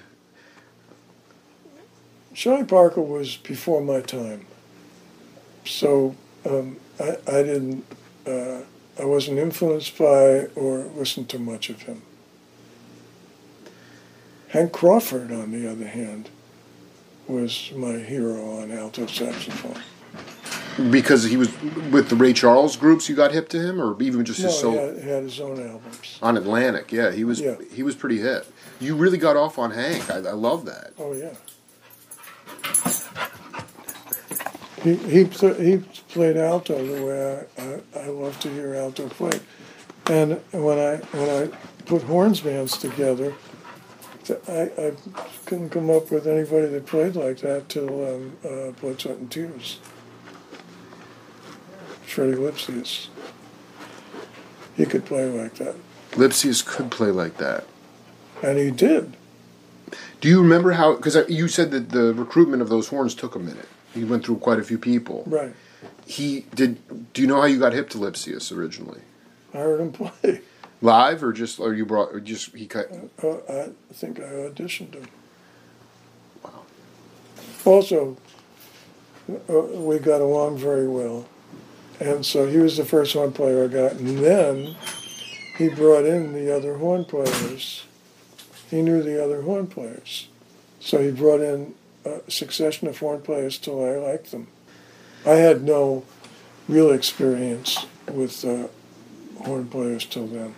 Charlie 2.34 2.64
Parker 2.64 3.00
was 3.00 3.36
before 3.36 3.80
my 3.80 4.00
time. 4.00 4.46
So 5.64 6.14
um, 6.48 6.76
I, 7.00 7.16
I 7.26 7.42
didn't, 7.42 7.84
uh, 8.24 8.60
I 9.00 9.04
wasn't 9.04 9.38
influenced 9.38 9.98
by 9.98 10.46
or 10.54 10.84
listened 10.94 11.28
to 11.30 11.38
much 11.40 11.68
of 11.68 11.82
him. 11.82 12.02
Hank 14.48 14.72
Crawford, 14.72 15.30
on 15.32 15.50
the 15.52 15.70
other 15.70 15.86
hand, 15.86 16.30
was 17.26 17.70
my 17.76 17.98
hero 17.98 18.58
on 18.60 18.70
alto 18.72 19.06
saxophone. 19.06 19.82
Because 20.90 21.24
he 21.24 21.36
was 21.36 21.50
with 21.90 22.08
the 22.08 22.16
Ray 22.16 22.32
Charles 22.32 22.76
groups, 22.76 23.08
you 23.08 23.16
got 23.16 23.32
hip 23.32 23.48
to 23.50 23.60
him, 23.60 23.80
or 23.80 24.00
even 24.00 24.24
just 24.24 24.38
No, 24.40 24.46
his 24.46 24.58
solo 24.58 24.94
had, 24.94 25.02
he 25.04 25.10
had 25.10 25.22
his 25.24 25.40
own 25.40 25.60
albums. 25.60 26.18
on 26.22 26.36
Atlantic. 26.36 26.92
Yeah, 26.92 27.10
he 27.10 27.24
was 27.24 27.40
Yeah. 27.40 27.56
he 27.74 27.82
was 27.82 27.94
pretty 27.96 28.18
hip. 28.20 28.46
You 28.80 28.94
really 28.94 29.18
got 29.18 29.36
off 29.36 29.58
on 29.58 29.72
Hank. 29.72 30.08
I, 30.08 30.18
I 30.18 30.32
love 30.32 30.64
that. 30.66 30.92
Oh 30.98 31.12
yeah. 31.12 31.34
He 34.82 34.94
he 34.94 35.24
pl- 35.24 35.54
he 35.54 35.78
played 36.10 36.36
alto 36.36 36.82
the 36.84 37.04
way 37.04 37.46
I, 37.58 37.98
I, 37.98 38.04
I 38.04 38.06
love 38.08 38.38
to 38.40 38.48
hear 38.48 38.74
alto 38.76 39.08
played, 39.08 39.40
and 40.06 40.40
when 40.52 40.78
I 40.78 40.96
when 41.16 41.28
I 41.28 41.56
put 41.86 42.02
horns 42.02 42.40
bands 42.40 42.76
together, 42.78 43.30
th- 43.32 43.34
I, 44.30 44.62
I 44.80 44.92
couldn't 45.46 45.70
come 45.70 45.90
up 45.90 46.10
with 46.10 46.26
anybody 46.26 46.66
that 46.66 46.86
played 46.86 47.16
like 47.16 47.38
that 47.38 47.68
till 47.68 48.14
um, 48.14 48.36
uh, 48.44 48.70
Blood, 48.80 49.00
Sweat, 49.00 49.18
and 49.18 49.30
Tears. 49.30 49.78
Freddie 52.06 52.34
Lipsius. 52.36 53.08
He 54.76 54.86
could 54.86 55.04
play 55.04 55.28
like 55.30 55.54
that, 55.56 55.74
Lipsius 56.12 56.64
could 56.64 56.90
play 56.90 57.08
like 57.10 57.36
that. 57.38 57.64
and 58.42 58.58
he 58.58 58.70
did. 58.70 59.16
Do 60.20 60.28
you 60.28 60.40
remember 60.42 60.72
how? 60.72 60.96
Because 60.96 61.16
you 61.28 61.48
said 61.48 61.70
that 61.72 61.90
the 61.90 62.12
recruitment 62.14 62.62
of 62.62 62.68
those 62.68 62.88
horns 62.88 63.14
took 63.14 63.34
a 63.34 63.38
minute. 63.38 63.68
He 63.94 64.04
went 64.04 64.24
through 64.24 64.38
quite 64.38 64.58
a 64.58 64.64
few 64.64 64.78
people. 64.78 65.24
Right. 65.26 65.54
He 66.06 66.46
did. 66.54 67.12
Do 67.12 67.22
you 67.22 67.28
know 67.28 67.36
how 67.40 67.46
you 67.46 67.58
got 67.58 67.72
hip 67.72 67.88
to 67.90 67.98
Lipsius 67.98 68.50
originally? 68.56 69.00
I 69.54 69.58
heard 69.58 69.80
him 69.80 69.92
play. 70.22 70.40
Live 70.80 71.24
or 71.24 71.32
just 71.32 71.58
or 71.58 71.74
you 71.74 71.84
brought 71.84 72.14
or 72.14 72.20
just 72.20 72.54
he 72.54 72.66
cut? 72.66 72.90
Uh, 73.22 73.38
I 73.48 73.70
think 73.92 74.20
I 74.20 74.22
auditioned 74.22 74.94
him. 74.94 75.08
Wow. 76.44 76.62
Also, 77.64 78.16
uh, 79.28 79.58
we 79.58 79.98
got 79.98 80.20
along 80.20 80.58
very 80.58 80.86
well, 80.86 81.26
and 81.98 82.24
so 82.24 82.46
he 82.46 82.58
was 82.58 82.76
the 82.76 82.84
first 82.84 83.12
horn 83.12 83.32
player 83.32 83.64
I 83.64 83.66
got, 83.66 83.92
and 83.92 84.18
then 84.18 84.76
he 85.56 85.68
brought 85.68 86.04
in 86.04 86.32
the 86.32 86.54
other 86.54 86.78
horn 86.78 87.04
players. 87.04 87.84
He 88.70 88.80
knew 88.80 89.02
the 89.02 89.22
other 89.22 89.42
horn 89.42 89.66
players, 89.66 90.28
so 90.78 91.02
he 91.02 91.10
brought 91.10 91.40
in 91.40 91.74
a 92.04 92.20
succession 92.30 92.86
of 92.86 92.98
horn 92.98 93.22
players 93.22 93.58
till 93.58 93.84
I 93.84 93.96
liked 93.96 94.30
them. 94.30 94.46
I 95.26 95.32
had 95.32 95.64
no 95.64 96.04
real 96.68 96.92
experience 96.92 97.86
with 98.08 98.44
uh, 98.44 98.68
horn 99.42 99.66
players 99.66 100.04
till 100.06 100.28
then. 100.28 100.54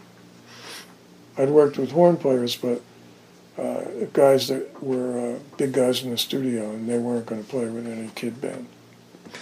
I'd 1.40 1.48
worked 1.48 1.78
with 1.78 1.92
horn 1.92 2.18
players, 2.18 2.54
but 2.54 2.82
uh, 3.56 3.84
guys 4.12 4.48
that 4.48 4.82
were 4.82 5.36
uh, 5.36 5.38
big 5.56 5.72
guys 5.72 6.02
in 6.02 6.10
the 6.10 6.18
studio, 6.18 6.70
and 6.70 6.86
they 6.86 6.98
weren't 6.98 7.24
going 7.24 7.42
to 7.42 7.48
play 7.48 7.64
with 7.66 7.86
any 7.86 8.10
kid 8.14 8.42
band. 8.42 8.66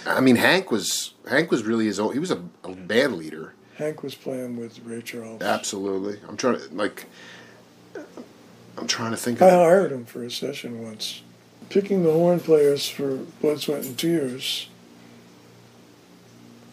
I 0.05 0.21
mean, 0.21 0.37
Hank 0.37 0.71
was 0.71 1.13
Hank 1.29 1.51
was 1.51 1.63
really 1.63 1.85
his 1.85 1.99
own. 1.99 2.13
He 2.13 2.19
was 2.19 2.31
a, 2.31 2.41
a 2.63 2.71
band 2.71 3.17
leader. 3.17 3.53
Hank 3.75 4.01
was 4.01 4.15
playing 4.15 4.55
with 4.55 4.79
Ray 4.85 5.01
Charles. 5.01 5.41
Absolutely. 5.41 6.19
I'm 6.29 6.37
trying 6.37 6.59
to 6.59 6.73
like. 6.73 7.05
I'm 8.77 8.87
trying 8.87 9.11
to 9.11 9.17
think. 9.17 9.41
I 9.41 9.49
hired 9.49 9.91
him 9.91 10.05
for 10.05 10.23
a 10.23 10.31
session 10.31 10.81
once. 10.81 11.21
Picking 11.69 12.03
the 12.03 12.13
horn 12.13 12.39
players 12.39 12.87
for 12.87 13.17
Blood, 13.41 13.59
Sweat, 13.59 13.83
and 13.83 13.97
Tears, 13.97 14.69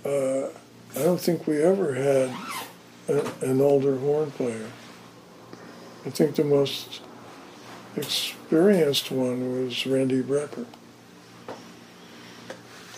uh, 0.05 0.47
I 0.95 1.03
don't 1.03 1.21
think 1.21 1.49
we 1.49 1.61
ever 1.61 1.95
had 1.95 2.33
a, 3.09 3.33
an 3.43 3.61
older 3.61 3.99
horn 3.99 4.31
player. 4.31 4.67
I 6.07 6.11
think 6.11 6.37
the 6.37 6.45
most 6.45 7.03
experienced 7.97 9.11
one 9.11 9.65
was 9.65 9.87
Randy 9.87 10.23
Brecker. 10.23 10.67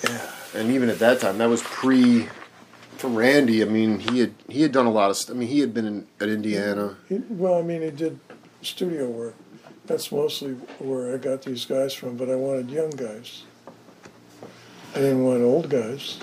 yeah. 0.04 0.30
And 0.54 0.70
even 0.70 0.90
at 0.90 0.98
that 0.98 1.20
time, 1.20 1.38
that 1.38 1.48
was 1.48 1.62
pre. 1.62 2.28
For 2.98 3.08
Randy, 3.08 3.62
I 3.62 3.66
mean, 3.66 4.00
he 4.00 4.18
had 4.18 4.34
he 4.48 4.62
had 4.62 4.72
done 4.72 4.86
a 4.86 4.90
lot 4.90 5.08
of. 5.08 5.16
st- 5.16 5.36
I 5.36 5.38
mean, 5.38 5.48
he 5.48 5.60
had 5.60 5.72
been 5.72 5.86
in, 5.86 6.06
at 6.20 6.28
Indiana. 6.28 6.96
He, 7.08 7.18
well, 7.28 7.58
I 7.58 7.62
mean, 7.62 7.80
he 7.80 7.90
did 7.92 8.18
studio 8.60 9.08
work. 9.08 9.34
That's 9.86 10.10
mostly 10.10 10.54
where 10.80 11.14
I 11.14 11.16
got 11.16 11.42
these 11.42 11.64
guys 11.64 11.94
from, 11.94 12.16
but 12.16 12.28
I 12.28 12.34
wanted 12.34 12.70
young 12.70 12.90
guys. 12.90 13.44
I 14.94 14.98
didn't 14.98 15.22
want 15.22 15.42
old 15.42 15.70
guys. 15.70 16.18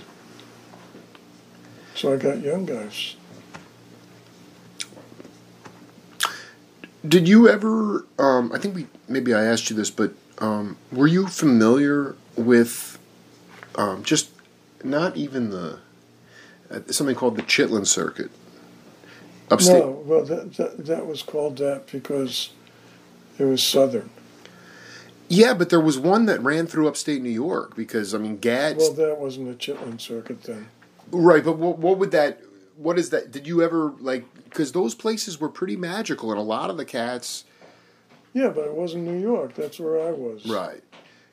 So 1.95 2.13
I 2.13 2.17
got 2.17 2.41
young 2.41 2.65
guys. 2.65 3.15
Did 7.07 7.27
you 7.27 7.49
ever? 7.49 8.05
Um, 8.17 8.51
I 8.53 8.59
think 8.59 8.75
we 8.75 8.87
maybe 9.07 9.33
I 9.33 9.43
asked 9.43 9.69
you 9.69 9.75
this, 9.75 9.91
but 9.91 10.13
um, 10.39 10.77
were 10.91 11.07
you 11.07 11.27
familiar 11.27 12.15
with 12.35 12.97
um, 13.75 14.03
just 14.03 14.29
not 14.83 15.15
even 15.17 15.49
the 15.49 15.79
uh, 16.69 16.79
something 16.87 17.15
called 17.15 17.35
the 17.35 17.43
Chitlin 17.43 17.85
Circuit? 17.85 18.31
Upstate. 19.51 19.83
No, 19.83 19.91
well, 19.91 20.25
that, 20.25 20.55
that, 20.55 20.85
that 20.85 21.05
was 21.05 21.21
called 21.21 21.57
that 21.59 21.91
because 21.91 22.49
it 23.37 23.43
was 23.43 23.61
Southern. 23.61 24.09
Yeah, 25.27 25.53
but 25.53 25.69
there 25.69 25.79
was 25.79 25.97
one 25.97 26.25
that 26.25 26.41
ran 26.41 26.67
through 26.67 26.87
upstate 26.87 27.21
New 27.21 27.29
York 27.29 27.75
because 27.75 28.13
I 28.13 28.17
mean, 28.17 28.37
Gads. 28.37 28.79
Well, 28.79 28.93
that 28.93 29.17
wasn't 29.19 29.49
a 29.49 29.53
Chitlin 29.53 29.99
circuit 29.99 30.43
then. 30.43 30.67
right, 31.11 31.43
but 31.43 31.57
what, 31.57 31.77
what 31.79 31.97
would 31.97 32.11
that? 32.11 32.41
What 32.77 32.99
is 32.99 33.09
that? 33.11 33.31
Did 33.31 33.47
you 33.47 33.61
ever 33.61 33.93
like? 33.99 34.25
Because 34.55 34.71
those 34.71 34.95
places 34.95 35.37
were 35.37 35.49
pretty 35.49 35.75
magical, 35.75 36.31
and 36.31 36.39
a 36.39 36.43
lot 36.43 36.69
of 36.69 36.77
the 36.77 36.85
cats. 36.85 37.43
Yeah, 38.33 38.47
but 38.47 38.63
it 38.63 38.73
wasn't 38.73 39.03
New 39.03 39.19
York. 39.19 39.53
That's 39.53 39.81
where 39.81 40.07
I 40.07 40.11
was. 40.11 40.45
Right. 40.45 40.81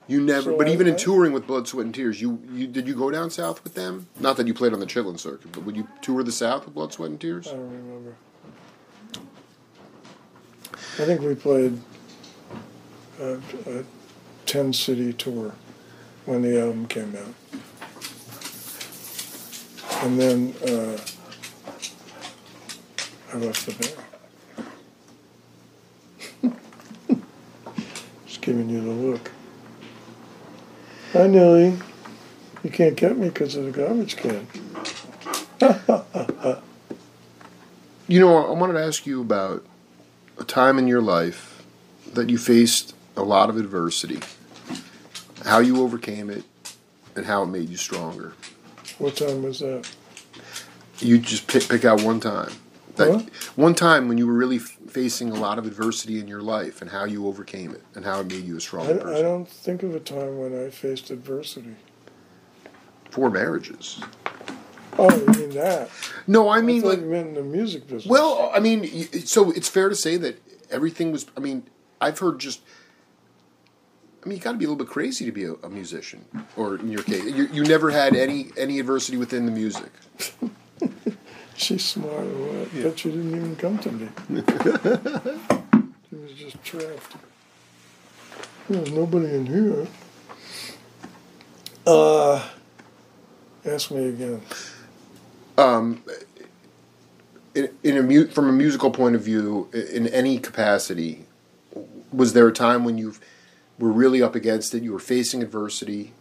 You 0.08 0.20
never, 0.20 0.50
So 0.50 0.58
but 0.58 0.66
I- 0.66 0.72
even 0.72 0.88
in 0.88 0.94
I- 0.94 0.96
touring 0.96 1.32
with 1.32 1.46
Blood, 1.46 1.68
Sweat, 1.68 1.86
and 1.86 1.94
Tears, 1.94 2.20
you, 2.20 2.40
you 2.52 2.66
did 2.66 2.88
you 2.88 2.96
go 2.96 3.12
down 3.12 3.30
south 3.30 3.62
with 3.62 3.74
them? 3.74 4.08
Not 4.18 4.36
that 4.38 4.48
you 4.48 4.54
played 4.54 4.72
on 4.72 4.80
the 4.80 4.86
Chitlin 4.86 5.20
circuit, 5.20 5.52
but 5.52 5.62
would 5.62 5.76
you 5.76 5.86
tour 6.00 6.24
the 6.24 6.32
South 6.32 6.64
with 6.64 6.74
Blood, 6.74 6.92
Sweat, 6.92 7.10
and 7.10 7.20
Tears? 7.20 7.46
I 7.46 7.52
don't 7.52 7.70
remember. 7.70 8.16
I 10.74 11.04
think 11.04 11.20
we 11.20 11.36
played 11.36 11.78
a, 13.20 13.38
a 13.68 13.84
10 14.46 14.72
city 14.72 15.12
tour 15.12 15.54
when 16.26 16.42
the 16.42 16.60
album 16.60 16.88
came 16.88 17.14
out. 17.14 17.60
And 20.02 20.18
then 20.20 20.54
uh, 20.68 20.98
I 23.32 23.36
left 23.36 23.66
the 23.66 23.94
band. 26.42 26.56
Just 28.26 28.42
giving 28.42 28.68
you 28.68 28.80
the 28.82 28.90
look. 28.90 29.30
Hi, 31.14 31.26
Nellie. 31.26 31.78
You 32.62 32.70
can't 32.70 32.94
get 32.96 33.16
me 33.16 33.28
because 33.28 33.56
of 33.56 33.64
the 33.64 33.70
garbage 33.70 34.16
can. 34.16 34.46
You 38.08 38.20
know, 38.20 38.46
I 38.46 38.50
wanted 38.50 38.74
to 38.74 38.84
ask 38.84 39.06
you 39.06 39.22
about 39.22 39.64
a 40.38 40.44
time 40.44 40.78
in 40.78 40.86
your 40.86 41.00
life 41.00 41.64
that 42.12 42.28
you 42.28 42.36
faced 42.36 42.94
a 43.16 43.22
lot 43.22 43.48
of 43.48 43.56
adversity, 43.56 44.18
how 45.46 45.60
you 45.60 45.80
overcame 45.80 46.28
it, 46.28 46.44
and 47.16 47.24
how 47.24 47.42
it 47.44 47.46
made 47.46 47.70
you 47.70 47.78
stronger. 47.78 48.34
What 48.98 49.16
time 49.16 49.42
was 49.42 49.60
that? 49.60 49.88
You 50.98 51.20
just 51.20 51.46
pick 51.46 51.66
pick 51.70 51.86
out 51.86 52.02
one 52.02 52.20
time. 52.20 52.52
That 52.96 53.10
Huh? 53.10 53.22
one 53.56 53.74
time 53.74 54.06
when 54.08 54.18
you 54.18 54.26
were 54.26 54.34
really 54.34 54.56
f- 54.56 54.76
facing 54.86 55.30
a 55.30 55.34
lot 55.34 55.58
of 55.58 55.66
adversity 55.66 56.18
in 56.20 56.28
your 56.28 56.42
life, 56.42 56.82
and 56.82 56.90
how 56.90 57.04
you 57.04 57.26
overcame 57.26 57.70
it, 57.72 57.82
and 57.94 58.04
how 58.04 58.20
it 58.20 58.26
made 58.26 58.44
you 58.44 58.54
a 58.54 58.56
I, 58.56 58.60
stronger 58.60 58.94
person. 58.96 59.16
I 59.16 59.22
don't 59.22 59.48
think 59.48 59.82
of 59.82 59.94
a 59.94 60.00
time 60.00 60.38
when 60.38 60.54
I 60.66 60.68
faced 60.68 61.10
adversity. 61.10 61.74
Four 63.10 63.30
marriages. 63.30 64.00
Oh, 64.98 65.10
you 65.16 65.26
mean 65.40 65.50
that? 65.50 65.88
No, 66.26 66.48
I 66.48 66.58
I 66.58 66.60
mean 66.60 66.82
thought 66.82 66.88
like 66.88 67.00
you 67.00 67.06
meant 67.06 67.28
in 67.28 67.34
the 67.34 67.42
music 67.42 67.84
business. 67.86 68.06
Well, 68.06 68.50
I 68.54 68.60
mean, 68.60 68.86
so 69.24 69.50
it's 69.52 69.68
fair 69.68 69.88
to 69.88 69.94
say 69.94 70.18
that 70.18 70.38
everything 70.70 71.12
was. 71.12 71.24
I 71.34 71.40
mean, 71.40 71.62
I've 72.00 72.18
heard 72.18 72.38
just. 72.38 72.60
I 74.24 74.28
mean, 74.28 74.36
you 74.38 74.44
got 74.44 74.52
to 74.52 74.58
be 74.58 74.66
a 74.66 74.68
little 74.68 74.84
bit 74.84 74.92
crazy 74.92 75.24
to 75.24 75.32
be 75.32 75.44
a, 75.44 75.54
a 75.54 75.68
musician, 75.70 76.24
or 76.56 76.76
in 76.76 76.88
your 76.92 77.02
case, 77.02 77.24
you, 77.24 77.48
you 77.52 77.64
never 77.64 77.90
had 77.90 78.14
any 78.14 78.50
any 78.58 78.78
adversity 78.78 79.16
within 79.16 79.46
the 79.46 79.52
music. 79.52 79.90
she's 81.62 81.84
smart 81.84 82.12
or 82.12 82.24
what? 82.24 82.74
Yeah. 82.74 82.82
But 82.84 82.98
she 82.98 83.10
didn't 83.10 83.34
even 83.34 83.56
come 83.56 83.78
to 83.78 83.92
me. 83.92 84.08
she 86.10 86.16
was 86.16 86.32
just 86.32 86.62
trapped. 86.64 87.16
There's 88.68 88.90
nobody 88.90 89.34
in 89.34 89.46
here. 89.46 89.86
Uh, 91.86 92.42
ask 93.64 93.90
me 93.90 94.06
again. 94.08 94.40
Um, 95.58 96.02
in, 97.54 97.68
in 97.82 97.96
a 97.96 98.02
mu- 98.02 98.28
from 98.28 98.48
a 98.48 98.52
musical 98.52 98.90
point 98.90 99.14
of 99.14 99.22
view, 99.22 99.68
in 99.72 100.06
any 100.08 100.38
capacity, 100.38 101.24
was 102.12 102.32
there 102.32 102.46
a 102.48 102.52
time 102.52 102.84
when 102.84 102.98
you 102.98 103.14
were 103.78 103.92
really 103.92 104.22
up 104.22 104.34
against 104.34 104.74
it? 104.74 104.82
You 104.82 104.92
were 104.92 104.98
facing 104.98 105.42
adversity, 105.42 106.12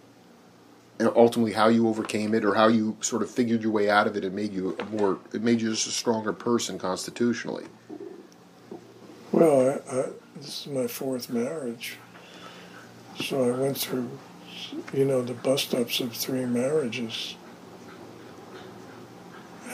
and 1.01 1.11
ultimately 1.15 1.51
how 1.51 1.67
you 1.67 1.87
overcame 1.87 2.35
it, 2.35 2.45
or 2.45 2.53
how 2.53 2.67
you 2.67 2.95
sort 3.01 3.23
of 3.23 3.29
figured 3.29 3.63
your 3.63 3.71
way 3.71 3.89
out 3.89 4.05
of 4.05 4.15
it, 4.15 4.23
and 4.23 4.35
made 4.35 4.53
you 4.53 4.77
more 4.91 5.17
it 5.33 5.41
made 5.41 5.59
you 5.59 5.71
just 5.71 5.87
a 5.87 5.91
stronger 5.91 6.31
person 6.31 6.77
constitutionally. 6.77 7.65
Well, 9.31 9.81
I, 9.89 9.95
I, 9.95 10.05
this 10.35 10.61
is 10.61 10.67
my 10.67 10.85
fourth 10.85 11.29
marriage. 11.29 11.97
So 13.19 13.51
I 13.51 13.57
went 13.57 13.77
through, 13.77 14.09
you 14.93 15.05
know, 15.05 15.21
the 15.23 15.33
bust 15.33 15.73
ups 15.73 15.99
of 15.99 16.13
three 16.13 16.45
marriages. 16.45 17.35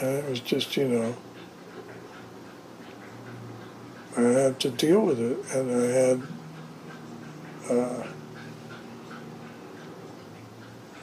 And 0.00 0.18
it 0.18 0.30
was 0.30 0.40
just, 0.40 0.76
you 0.76 0.88
know, 0.88 1.16
I 4.16 4.22
had 4.22 4.60
to 4.60 4.70
deal 4.70 5.00
with 5.00 5.20
it, 5.20 5.38
and 5.54 5.70
I 5.70 5.86
had 5.86 6.22
uh, 7.70 8.06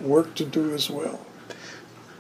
work 0.06 0.36
to 0.36 0.46
do 0.46 0.74
as 0.74 0.90
well. 0.90 1.26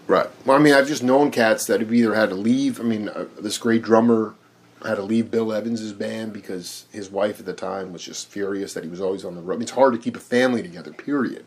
Right. 0.07 0.27
Well, 0.45 0.55
I 0.57 0.59
mean, 0.59 0.73
I've 0.73 0.87
just 0.87 1.03
known 1.03 1.31
cats 1.31 1.65
that 1.65 1.79
have 1.79 1.91
either 1.93 2.13
had 2.13 2.29
to 2.29 2.35
leave. 2.35 2.79
I 2.79 2.83
mean, 2.83 3.09
uh, 3.09 3.25
this 3.39 3.57
great 3.57 3.81
drummer 3.81 4.35
had 4.83 4.95
to 4.95 5.01
leave 5.01 5.31
Bill 5.31 5.51
Evans's 5.51 5.93
band 5.93 6.31
because 6.31 6.85
his 6.91 7.09
wife 7.09 7.39
at 7.39 7.45
the 7.47 7.53
time 7.53 7.91
was 7.91 8.03
just 8.03 8.27
furious 8.29 8.73
that 8.75 8.83
he 8.83 8.89
was 8.89 9.01
always 9.01 9.25
on 9.25 9.35
the 9.35 9.41
road. 9.41 9.53
I 9.53 9.57
mean, 9.57 9.63
it's 9.63 9.71
hard 9.71 9.93
to 9.93 9.99
keep 9.99 10.15
a 10.15 10.19
family 10.19 10.61
together. 10.61 10.91
Period. 10.93 11.43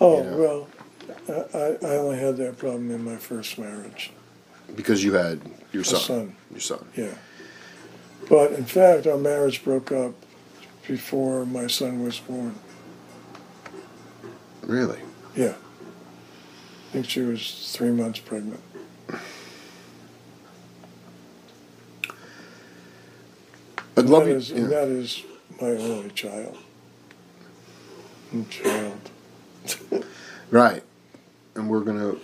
Oh, 0.00 0.18
You 0.24 0.30
know. 0.30 0.38
well, 0.38 1.46
I, 1.54 1.86
I 1.86 1.96
only 1.96 2.18
had 2.18 2.38
that 2.38 2.56
problem 2.56 2.90
in 2.90 3.04
my 3.04 3.16
first 3.16 3.58
marriage. 3.58 4.10
Because 4.74 5.04
you 5.04 5.12
had 5.14 5.40
your 5.72 5.84
son. 5.84 6.00
son. 6.00 6.36
Your 6.50 6.60
son. 6.60 6.86
Yeah. 6.96 7.14
But 8.28 8.52
in 8.52 8.64
fact, 8.64 9.06
our 9.06 9.18
marriage 9.18 9.62
broke 9.62 9.92
up 9.92 10.14
before 10.88 11.44
my 11.44 11.66
son 11.66 12.02
was 12.02 12.18
born. 12.18 12.54
Really. 14.62 14.98
Yeah. 15.36 15.54
I 16.88 16.92
think 16.92 17.08
she 17.10 17.20
was 17.20 17.72
three 17.76 17.90
months 17.90 18.20
pregnant. 18.20 18.60
I'd 23.96 24.04
And 24.04 24.10
love 24.10 24.24
that 24.24 24.30
you. 24.30 24.36
is, 24.36 24.50
yeah. 24.50 24.56
and 24.58 24.70
that 24.72 24.88
is 24.88 25.22
my 25.60 25.68
only 25.68 26.10
child. 26.10 26.56
And 28.32 28.48
child. 28.50 29.10
Right. 30.48 30.84
And 31.56 31.68
we're 31.68 31.80
gonna. 31.80 32.14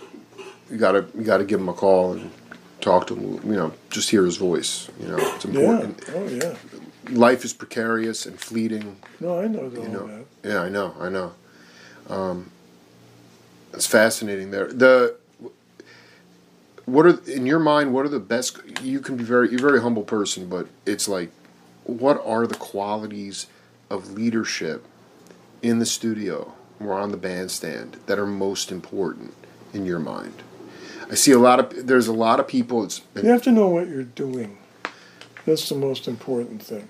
You 0.71 0.77
gotta. 0.77 1.05
You 1.13 1.23
gotta 1.23 1.43
give 1.43 1.59
him 1.59 1.67
a 1.67 1.73
call 1.73 2.13
and 2.13 2.31
talk 2.79 3.05
to 3.07 3.15
him. 3.15 3.33
You 3.51 3.57
know, 3.57 3.73
just 3.89 4.09
hear 4.09 4.23
his 4.23 4.37
voice. 4.37 4.87
You 4.97 5.09
know, 5.09 5.17
it's 5.17 5.43
Yeah. 5.43 5.59
important. 5.59 6.01
Oh, 6.15 6.25
yeah. 6.29 6.55
Life 7.09 7.43
is 7.43 7.51
precarious 7.51 8.25
and 8.25 8.39
fleeting. 8.39 8.95
No, 9.19 9.41
I 9.41 9.47
know 9.47 9.63
You 9.69 9.89
know. 9.89 10.07
that. 10.07 10.25
Yeah, 10.49 10.61
I 10.61 10.69
know, 10.69 10.95
I 11.01 11.09
know. 11.09 11.33
Um, 12.09 12.49
it's 13.73 13.87
fascinating. 13.87 14.51
There, 14.51 14.67
the 14.67 15.15
what 16.85 17.05
are 17.05 17.19
in 17.31 17.45
your 17.45 17.59
mind? 17.59 17.93
What 17.93 18.05
are 18.05 18.09
the 18.09 18.19
best? 18.19 18.59
You 18.81 18.99
can 18.99 19.17
be 19.17 19.23
very, 19.23 19.49
you're 19.49 19.59
a 19.59 19.61
very 19.61 19.81
humble 19.81 20.03
person, 20.03 20.49
but 20.49 20.67
it's 20.85 21.07
like, 21.07 21.31
what 21.85 22.21
are 22.25 22.45
the 22.45 22.55
qualities 22.55 23.47
of 23.89 24.11
leadership 24.11 24.85
in 25.61 25.79
the 25.79 25.85
studio 25.85 26.53
or 26.79 26.93
on 26.93 27.11
the 27.11 27.17
bandstand 27.17 27.97
that 28.05 28.19
are 28.19 28.25
most 28.25 28.71
important 28.71 29.33
in 29.73 29.85
your 29.85 29.99
mind? 29.99 30.43
I 31.09 31.15
see 31.15 31.31
a 31.31 31.39
lot 31.39 31.59
of 31.59 31.87
there's 31.87 32.07
a 32.07 32.13
lot 32.13 32.39
of 32.39 32.47
people. 32.47 32.87
You 33.15 33.29
have 33.29 33.43
to 33.43 33.51
know 33.51 33.69
what 33.69 33.87
you're 33.87 34.03
doing. 34.03 34.57
That's 35.45 35.67
the 35.67 35.75
most 35.75 36.07
important 36.07 36.61
thing. 36.61 36.87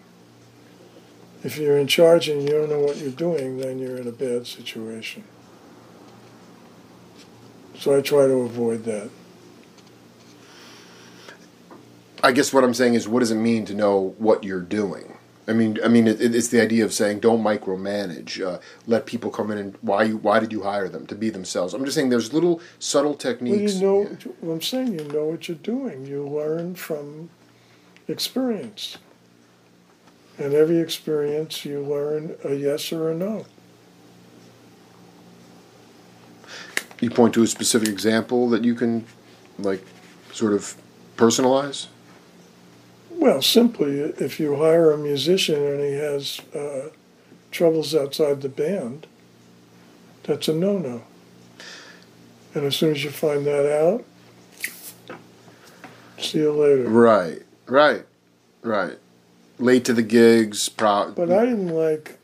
If 1.43 1.57
you're 1.57 1.77
in 1.77 1.87
charge 1.87 2.29
and 2.29 2.41
you 2.41 2.49
don't 2.49 2.69
know 2.69 2.79
what 2.79 2.97
you're 2.97 3.11
doing, 3.11 3.57
then 3.57 3.79
you're 3.79 3.97
in 3.97 4.07
a 4.07 4.11
bad 4.11 4.47
situation. 4.47 5.23
So 7.83 7.93
I 7.97 7.99
try 7.99 8.27
to 8.27 8.33
avoid 8.35 8.85
that. 8.85 9.09
I 12.23 12.31
guess 12.31 12.53
what 12.53 12.63
I'm 12.63 12.73
saying 12.73 12.93
is, 12.93 13.09
what 13.09 13.19
does 13.19 13.29
it 13.29 13.35
mean 13.35 13.65
to 13.65 13.73
know 13.73 14.15
what 14.17 14.45
you're 14.45 14.61
doing? 14.61 15.17
I 15.49 15.51
mean, 15.51 15.77
I 15.83 15.89
mean, 15.89 16.07
it, 16.07 16.21
it's 16.21 16.47
the 16.47 16.61
idea 16.61 16.85
of 16.85 16.93
saying 16.93 17.19
don't 17.19 17.43
micromanage. 17.43 18.41
Uh, 18.41 18.59
let 18.87 19.05
people 19.05 19.29
come 19.31 19.51
in 19.51 19.57
and 19.57 19.75
why 19.81 20.03
you 20.03 20.15
why 20.15 20.39
did 20.39 20.53
you 20.53 20.63
hire 20.63 20.87
them 20.87 21.05
to 21.07 21.15
be 21.15 21.29
themselves? 21.29 21.73
I'm 21.73 21.83
just 21.83 21.95
saying 21.95 22.07
there's 22.07 22.31
little 22.31 22.61
subtle 22.79 23.11
Well, 23.11 23.17
techniques. 23.17 23.73
you 23.75 23.81
know, 23.81 24.03
what 24.39 24.53
I'm 24.53 24.61
saying, 24.61 24.97
you 24.97 25.03
know 25.03 25.25
what 25.25 25.49
you're 25.49 25.57
doing. 25.57 26.05
You 26.05 26.25
learn 26.25 26.75
from 26.75 27.31
experience. 28.07 28.97
And 30.37 30.53
every 30.53 30.79
experience, 30.79 31.65
you 31.65 31.81
learn 31.81 32.37
a 32.45 32.53
yes 32.53 32.93
or 32.93 33.11
a 33.11 33.13
no. 33.13 33.45
You 37.03 37.09
point 37.09 37.33
to 37.33 37.43
a 37.43 37.47
specific 37.47 37.89
example 37.89 38.47
that 38.51 38.63
you 38.63 38.75
can, 38.75 39.03
like, 39.59 39.83
sort 40.31 40.53
of 40.53 40.73
personalize. 41.17 41.87
Well, 43.09 43.41
simply, 43.41 43.99
if 43.99 44.39
you 44.39 44.55
hire 44.55 44.89
a 44.89 44.97
musician 44.97 45.61
and 45.61 45.81
he 45.81 45.95
has 45.95 46.39
uh, 46.55 46.91
troubles 47.51 47.93
outside 47.93 48.39
the 48.41 48.47
band, 48.47 49.05
that's 50.23 50.47
a 50.47 50.53
no 50.53 50.77
no. 50.77 51.01
And 52.53 52.63
as 52.63 52.77
soon 52.77 52.91
as 52.91 53.03
you 53.03 53.09
find 53.09 53.45
that 53.47 53.69
out, 53.69 55.17
see 56.17 56.37
you 56.37 56.53
later. 56.53 56.87
Right, 56.87 57.41
right, 57.65 58.05
right. 58.61 58.97
Late 59.59 59.83
to 59.85 59.93
the 59.93 60.03
gigs. 60.03 60.69
Pro- 60.69 61.11
But 61.11 61.31
I 61.31 61.43
didn't 61.47 61.67
like. 61.67 62.17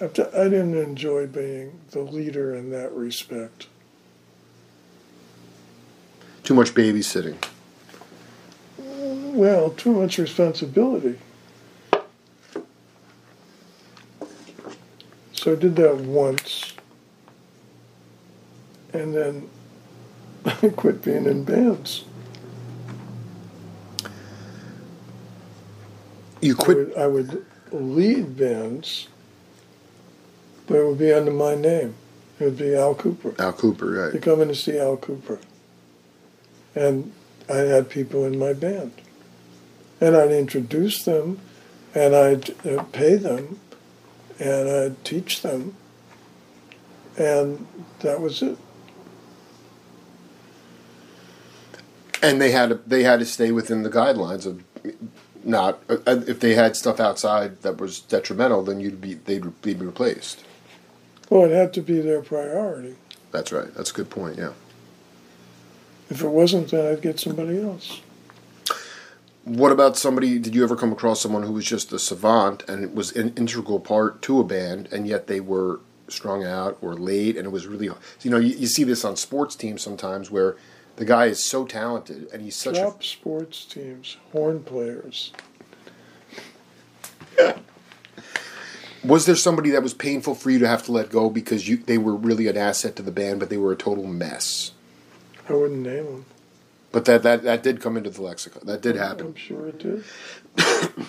I 0.00 0.04
I 0.04 0.44
didn't 0.48 0.76
enjoy 0.76 1.26
being 1.26 1.80
the 1.90 2.00
leader 2.00 2.54
in 2.54 2.70
that 2.70 2.92
respect. 2.92 3.68
too 6.44 6.54
much 6.54 6.74
babysitting. 6.74 7.36
Well, 8.78 9.70
too 9.70 9.92
much 9.92 10.18
responsibility. 10.18 11.18
So 15.32 15.52
I 15.52 15.56
did 15.56 15.76
that 15.76 15.96
once, 15.98 16.74
and 18.92 19.14
then 19.14 19.50
I 20.44 20.68
quit 20.70 21.02
being 21.02 21.26
in 21.26 21.44
bands. 21.44 22.04
You 26.40 26.56
I 26.58 26.64
quit. 26.64 26.78
would, 26.78 26.96
I 26.96 27.06
would 27.08 27.44
lead 27.72 28.36
bands, 28.36 29.08
but 30.66 30.76
it 30.76 30.86
would 30.86 30.98
be 30.98 31.12
under 31.12 31.30
my 31.30 31.54
name. 31.54 31.94
It 32.38 32.44
would 32.44 32.58
be 32.58 32.74
Al 32.74 32.94
Kooper. 32.94 33.38
Al 33.38 33.52
Kooper, 33.52 33.82
right. 33.82 33.94
You're 33.94 34.12
right? 34.12 34.22
coming 34.22 34.48
to 34.48 34.54
see 34.54 34.78
Al 34.78 34.96
Kooper. 34.96 35.40
And 36.74 37.12
I 37.48 37.58
had 37.58 37.88
people 37.88 38.24
in 38.24 38.38
my 38.38 38.52
band. 38.52 38.92
And 40.00 40.14
I'd 40.14 40.32
introduce 40.32 41.04
them, 41.04 41.40
and 41.94 42.14
I'd 42.14 42.66
uh, 42.66 42.82
pay 42.92 43.16
them, 43.16 43.58
and 44.38 44.68
I'd 44.68 45.04
teach 45.04 45.40
them, 45.40 45.74
and 47.16 47.66
that 48.00 48.20
was 48.20 48.42
it. 48.42 48.58
And 52.22 52.40
they 52.40 52.50
had 52.50 52.68
to, 52.70 52.74
they 52.86 53.02
had 53.02 53.20
to 53.20 53.24
stay 53.24 53.52
within 53.52 53.82
the 53.82 53.90
guidelines 53.90 54.46
of 54.46 54.62
not 55.44 55.80
uh, 55.88 55.96
if 56.26 56.40
they 56.40 56.54
had 56.54 56.76
stuff 56.76 56.98
outside 57.00 57.62
that 57.62 57.78
was 57.78 58.00
detrimental, 58.00 58.62
then 58.62 58.80
you'd 58.80 59.00
be 59.00 59.14
they'd 59.14 59.62
be 59.62 59.74
replaced. 59.74 60.44
Well, 61.30 61.44
it 61.44 61.54
had 61.54 61.72
to 61.74 61.80
be 61.80 62.00
their 62.00 62.22
priority. 62.22 62.96
That's 63.32 63.52
right. 63.52 63.72
That's 63.74 63.90
a 63.90 63.94
good 63.94 64.10
point. 64.10 64.38
Yeah. 64.38 64.52
If 66.08 66.22
it 66.22 66.28
wasn't, 66.28 66.70
then 66.70 66.86
I'd 66.86 67.02
get 67.02 67.18
somebody 67.18 67.60
else. 67.60 68.00
What 69.44 69.72
about 69.72 69.96
somebody? 69.96 70.38
Did 70.38 70.54
you 70.54 70.64
ever 70.64 70.76
come 70.76 70.92
across 70.92 71.20
someone 71.20 71.42
who 71.42 71.52
was 71.52 71.64
just 71.64 71.92
a 71.92 71.98
savant 71.98 72.64
and 72.68 72.82
it 72.82 72.94
was 72.94 73.14
an 73.14 73.32
integral 73.36 73.78
part 73.80 74.22
to 74.22 74.40
a 74.40 74.44
band, 74.44 74.88
and 74.90 75.06
yet 75.06 75.26
they 75.26 75.40
were 75.40 75.80
strung 76.08 76.44
out 76.44 76.78
or 76.80 76.94
late, 76.94 77.36
and 77.36 77.46
it 77.46 77.50
was 77.50 77.66
really 77.66 77.86
you 78.22 78.30
know 78.30 78.38
you, 78.38 78.56
you 78.56 78.66
see 78.66 78.84
this 78.84 79.04
on 79.04 79.16
sports 79.16 79.54
teams 79.54 79.82
sometimes 79.82 80.30
where 80.30 80.56
the 80.96 81.04
guy 81.04 81.26
is 81.26 81.44
so 81.44 81.64
talented 81.64 82.28
and 82.32 82.42
he's 82.42 82.56
such 82.56 82.76
Top 82.76 83.04
sports 83.04 83.64
teams, 83.64 84.16
horn 84.32 84.62
players. 84.62 85.32
Was 89.06 89.26
there 89.26 89.36
somebody 89.36 89.70
that 89.70 89.82
was 89.82 89.94
painful 89.94 90.34
for 90.34 90.50
you 90.50 90.58
to 90.58 90.68
have 90.68 90.84
to 90.84 90.92
let 90.92 91.10
go 91.10 91.30
because 91.30 91.68
you 91.68 91.76
they 91.76 91.98
were 91.98 92.14
really 92.14 92.48
an 92.48 92.56
asset 92.56 92.96
to 92.96 93.02
the 93.02 93.12
band, 93.12 93.40
but 93.40 93.50
they 93.50 93.56
were 93.56 93.72
a 93.72 93.76
total 93.76 94.06
mess? 94.06 94.72
I 95.48 95.52
wouldn't 95.52 95.80
name 95.80 96.04
them. 96.04 96.26
But 96.92 97.04
that 97.04 97.22
that 97.22 97.42
that 97.42 97.62
did 97.62 97.80
come 97.80 97.96
into 97.96 98.10
the 98.10 98.22
lexicon. 98.22 98.62
That 98.66 98.80
did 98.80 98.96
happen. 98.96 99.26
I'm 99.26 99.34
sure 99.34 99.68
it 99.68 99.78
did. 99.78 100.04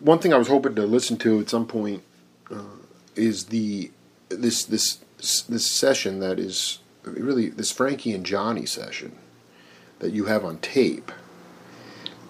one 0.00 0.18
thing 0.18 0.32
I 0.32 0.38
was 0.38 0.48
hoping 0.48 0.74
to 0.76 0.86
listen 0.86 1.16
to 1.18 1.40
at 1.40 1.50
some 1.50 1.66
point 1.66 2.02
uh, 2.50 2.78
is 3.16 3.46
the 3.46 3.90
this 4.28 4.64
this 4.64 5.00
this 5.48 5.70
session 5.70 6.20
that 6.20 6.38
is 6.38 6.78
really 7.04 7.48
this 7.48 7.70
Frankie 7.70 8.12
and 8.12 8.24
Johnny 8.24 8.66
session 8.66 9.16
that 9.98 10.12
you 10.12 10.26
have 10.26 10.44
on 10.44 10.58
tape. 10.58 11.10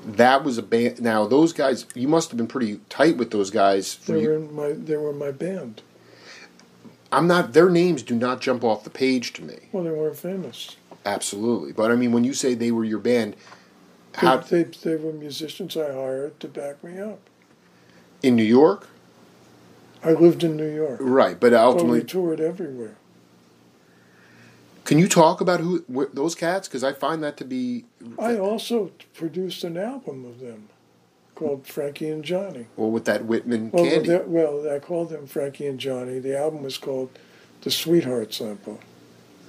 That 0.05 0.45
was 0.45 0.59
a 0.59 0.63
band. 0.63 1.01
Now 1.01 1.27
those 1.27 1.53
guys, 1.53 1.87
you 1.95 2.09
must 2.09 2.31
have 2.31 2.37
been 2.37 2.47
pretty 2.47 2.81
tight 2.89 3.17
with 3.17 3.31
those 3.31 3.51
guys. 3.51 3.97
They 4.07 4.27
were 4.27 4.35
in 4.37 4.55
my. 4.55 4.73
They 4.73 4.97
were 4.97 5.13
my 5.13 5.31
band. 5.31 5.83
I'm 7.11 7.27
not. 7.27 7.53
Their 7.53 7.71
names 7.71 8.03
do 8.03 8.15
not 8.15 8.41
jump 8.41 8.65
off 8.65 8.85
the 8.85 8.91
page 8.91 9.33
to 9.35 9.43
me. 9.43 9.57
Well, 9.73 9.85
they 9.85 9.91
weren't 9.91 10.17
famous. 10.17 10.77
Absolutely, 11.07 11.73
but 11.73 11.91
I 11.91 11.97
mean, 11.97 12.13
when 12.13 12.25
you 12.25 12.35
say 12.35 12.55
they 12.55 12.71
were 12.71 12.85
your 12.85 12.99
band, 12.99 13.35
They, 14.21 14.27
how 14.27 14.39
they, 14.39 14.63
they 14.65 14.97
were 14.97 15.13
musicians 15.13 15.77
I 15.77 15.93
hired 15.93 16.39
to 16.41 16.49
back 16.49 16.83
me 16.83 16.99
up. 16.99 17.21
in 18.23 18.35
New 18.37 18.43
York, 18.43 18.89
I 20.03 20.13
lived 20.13 20.43
in 20.45 20.57
New 20.57 20.69
York. 20.75 20.99
right? 21.01 21.39
But 21.39 21.51
But 21.51 21.53
we 21.53 21.57
ultimately, 21.59 22.05
toured 22.05 22.41
everywhere. 22.41 22.97
can 24.85 24.99
you 24.99 25.09
talk 25.09 25.41
about 25.43 25.61
who 25.61 25.85
wh- 25.95 26.13
those 26.15 26.35
cats? 26.35 26.69
Because 26.69 26.83
I 26.85 26.93
find 26.95 27.23
that 27.23 27.37
to 27.39 27.45
be 27.45 27.85
I 28.19 28.37
also 28.37 28.91
produced 29.15 29.65
an 29.65 29.77
album 29.77 30.25
of 30.25 30.41
them 30.41 30.69
called 31.35 31.67
Frankie 31.67 32.09
and 32.09 32.23
Johnny. 32.25 32.67
well 32.77 32.91
with 32.91 33.05
that 33.07 33.25
Whitman 33.25 33.71
Well, 33.73 33.85
candy. 33.85 34.09
they- 34.09 34.19
well, 34.25 34.69
I 34.73 34.79
called 34.79 35.11
them 35.11 35.27
Frankie 35.27 35.67
and 35.67 35.79
Johnny. 35.81 36.19
The 36.21 36.39
album 36.39 36.63
was 36.63 36.79
called 36.79 37.11
The 37.63 37.71
Sweetheart 37.71 38.33
Sample. 38.33 38.79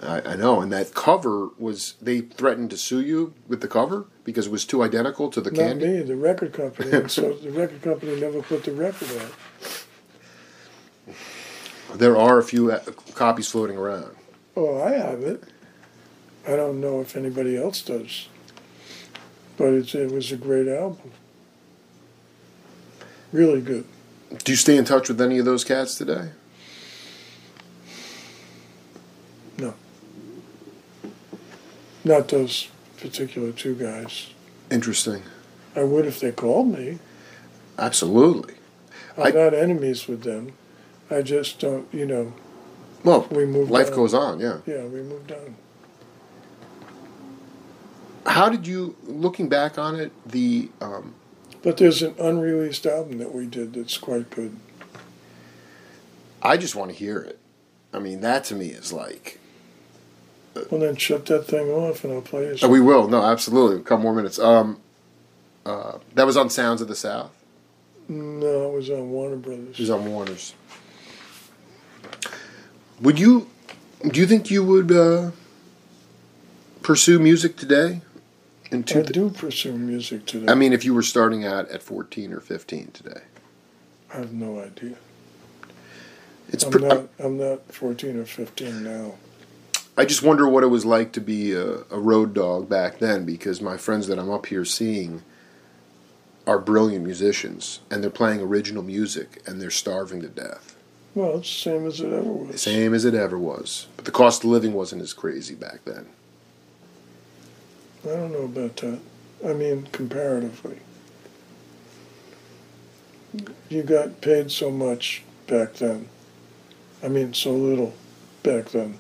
I, 0.02 0.22
I 0.22 0.36
know, 0.36 0.60
and 0.62 0.72
that 0.74 0.94
cover 0.94 1.50
was 1.58 1.94
they 2.02 2.20
threatened 2.22 2.70
to 2.72 2.78
sue 2.78 3.00
you 3.02 3.34
with 3.48 3.62
the 3.62 3.68
cover 3.68 4.08
because 4.26 4.48
it 4.48 4.52
was 4.52 4.66
too 4.66 4.84
identical 4.84 5.30
to 5.30 5.40
the 5.40 5.52
Not 5.52 5.58
candy. 5.58 5.88
me, 5.88 6.02
the 6.02 6.16
record 6.18 6.52
company. 6.54 6.92
And 6.92 7.10
so 7.20 7.34
the 7.34 7.52
record 7.52 7.82
company 7.82 8.20
never 8.20 8.42
put 8.42 8.64
the 8.66 8.74
record 8.74 9.08
out. 9.22 11.16
There 11.94 12.18
are 12.18 12.40
a 12.40 12.44
few 12.44 12.72
uh, 12.72 12.80
copies 13.14 13.50
floating 13.50 13.78
around. 13.78 14.16
Oh, 14.58 14.82
I 14.82 14.92
have 14.94 15.22
it. 15.24 15.44
I 16.48 16.56
don't 16.56 16.82
know 16.82 17.00
if 17.00 17.16
anybody 17.16 17.56
else 17.56 17.82
does. 17.82 18.28
But 19.58 19.74
it's, 19.74 19.96
it 19.96 20.12
was 20.12 20.32
a 20.32 20.38
great 20.38 20.68
album. 20.68 21.12
Really 23.32 23.62
good. 23.62 23.86
Do 24.44 24.52
you 24.52 24.56
stay 24.58 24.78
in 24.78 24.86
touch 24.86 25.08
with 25.08 25.22
any 25.22 25.38
of 25.40 25.46
those 25.46 25.64
cats 25.64 25.96
today? 25.96 26.30
No. 29.58 29.74
Not 32.04 32.28
those 32.28 32.68
particular 32.98 33.52
two 33.52 33.76
guys. 33.76 34.28
Interesting. 34.70 35.24
I 35.76 35.84
would 35.84 36.06
if 36.06 36.20
they 36.20 36.32
called 36.32 36.68
me. 36.78 37.00
Absolutely. 37.78 38.56
I'm 39.18 39.28
I- 39.28 39.32
not 39.32 39.54
enemies 39.54 40.08
with 40.08 40.24
them. 40.24 40.54
I 41.10 41.22
just 41.22 41.60
don't, 41.60 41.88
you 41.94 42.06
know, 42.06 42.34
Well, 43.04 43.28
we 43.30 43.46
moved 43.46 43.70
life 43.70 43.90
on. 43.92 43.96
goes 43.96 44.14
on. 44.14 44.40
Yeah. 44.40 44.58
Yeah, 44.66 44.86
we 44.86 45.02
moved 45.02 45.32
on. 45.32 45.56
How 48.26 48.50
did 48.50 48.66
you, 48.66 48.96
looking 49.04 49.50
back 49.50 49.78
on 49.78 49.96
it, 49.96 50.12
the 50.26 50.70
um, 50.82 51.14
But 51.62 51.78
there's 51.78 52.02
an 52.02 52.16
unreleased 52.20 52.86
album 52.86 53.20
that 53.20 53.34
we 53.34 53.46
did 53.46 53.74
that's 53.74 53.98
quite 53.98 54.30
good. 54.30 54.56
I 56.42 56.58
just 56.58 56.76
want 56.76 56.92
to 56.92 56.98
hear 56.98 57.20
it. 57.20 57.40
I 57.94 58.00
mean, 58.00 58.22
that 58.22 58.44
to 58.46 58.56
me 58.56 58.68
is 58.68 58.92
like 58.92 59.40
Well, 60.70 60.82
then 60.82 60.96
shut 60.96 61.26
that 61.28 61.46
thing 61.48 61.70
off 61.70 62.04
and 62.04 62.14
I'll 62.14 62.22
play 62.22 62.46
it. 62.46 62.64
Oh, 62.64 62.68
we 62.70 62.82
will. 62.82 63.08
No, 63.08 63.24
absolutely. 63.24 63.78
A 63.78 63.84
couple 63.84 64.04
more 64.04 64.14
minutes. 64.14 64.38
Um, 64.38 64.80
uh, 65.66 66.00
that 66.14 66.26
was 66.26 66.38
on 66.38 66.50
Sounds 66.50 66.82
of 66.82 66.88
the 66.88 66.96
South. 66.96 67.32
No, 68.08 68.72
it 68.72 68.76
was 68.76 68.90
on 68.90 69.10
Warner 69.10 69.36
Brothers. 69.38 69.80
It 69.80 69.80
was 69.80 69.90
on 69.90 70.06
Warner's. 70.06 70.54
Would 73.02 73.20
you? 73.20 73.50
Do 74.08 74.20
you 74.20 74.28
think 74.28 74.52
you 74.52 74.64
would 74.64 74.92
uh, 74.92 75.32
pursue 76.84 77.18
music 77.18 77.56
today? 77.58 78.02
In 78.72 78.84
I 78.88 79.02
do 79.04 79.30
pursue 79.30 79.74
music 79.78 80.26
today. 80.26 80.52
I 80.52 80.56
mean, 80.56 80.74
if 80.74 80.84
you 80.84 80.94
were 80.94 81.04
starting 81.04 81.46
out 81.46 81.70
at 81.70 81.84
fourteen 81.84 82.34
or 82.34 82.40
fifteen 82.40 82.92
today, 82.92 83.22
I 84.14 84.18
have 84.18 84.34
no 84.34 84.60
idea. 84.60 84.96
it's. 86.50 86.64
I'm 86.64 86.72
Pre- 86.72 86.82
not. 86.82 87.08
I'm 87.20 87.38
not 87.38 87.72
14 87.72 88.18
or 88.18 88.26
15 88.26 88.84
now. 88.84 89.16
I 89.98 90.04
just 90.06 90.24
wonder 90.24 90.48
what 90.48 90.64
it 90.64 90.68
was 90.68 90.84
like 90.86 91.14
to 91.14 91.22
be 91.22 91.54
a, 91.54 91.78
a 91.90 92.00
road 92.00 92.34
dog 92.34 92.68
back 92.68 93.00
then, 93.00 93.26
because 93.26 93.62
my 93.62 93.78
friends 93.78 94.08
that 94.08 94.20
I'm 94.20 94.30
up 94.30 94.48
here 94.48 94.66
seeing 94.66 95.22
are 96.46 96.60
brilliant 96.60 97.06
musicians, 97.06 97.80
and 97.90 98.04
they're 98.04 98.10
playing 98.10 98.42
original 98.42 98.84
music, 98.84 99.42
and 99.48 99.62
they're 99.62 99.72
starving 99.72 100.22
to 100.22 100.28
death. 100.28 100.76
Well, 101.14 101.38
it's 101.38 101.48
the 101.50 101.70
same 101.70 101.88
as 101.88 102.02
it 102.02 102.12
ever 102.12 102.24
was. 102.24 102.62
Same 102.62 102.94
as 102.94 103.06
it 103.06 103.14
ever 103.16 103.40
was. 103.40 103.88
But 103.96 104.06
the 104.06 104.12
cost 104.12 104.44
of 104.44 104.50
living 104.50 104.74
wasn't 104.74 105.02
as 105.02 105.14
crazy 105.14 105.56
back 105.56 105.86
then. 105.86 106.08
I 108.06 108.10
don't 108.10 108.32
know 108.32 108.44
about 108.44 108.76
that. 108.78 109.00
I 109.46 109.54
mean, 109.54 109.88
comparatively. 109.92 110.80
You 113.70 113.84
got 113.84 114.22
paid 114.22 114.52
so 114.52 114.72
much 114.72 115.24
back 115.48 115.74
then. 115.74 116.08
I 117.04 117.08
mean, 117.08 117.34
so 117.34 117.52
little 117.52 117.94
back 118.44 118.70
then. 118.70 119.00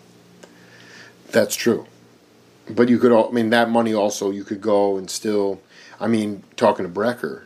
That's 1.31 1.55
true. 1.55 1.85
But 2.69 2.89
you 2.89 2.97
could, 2.97 3.11
al- 3.11 3.29
I 3.29 3.31
mean, 3.31 3.51
that 3.51 3.69
money 3.69 3.93
also, 3.93 4.31
you 4.31 4.43
could 4.43 4.61
go 4.61 4.97
and 4.97 5.09
still, 5.09 5.61
I 5.99 6.07
mean, 6.07 6.43
talking 6.55 6.85
to 6.85 6.91
Brecker, 6.91 7.43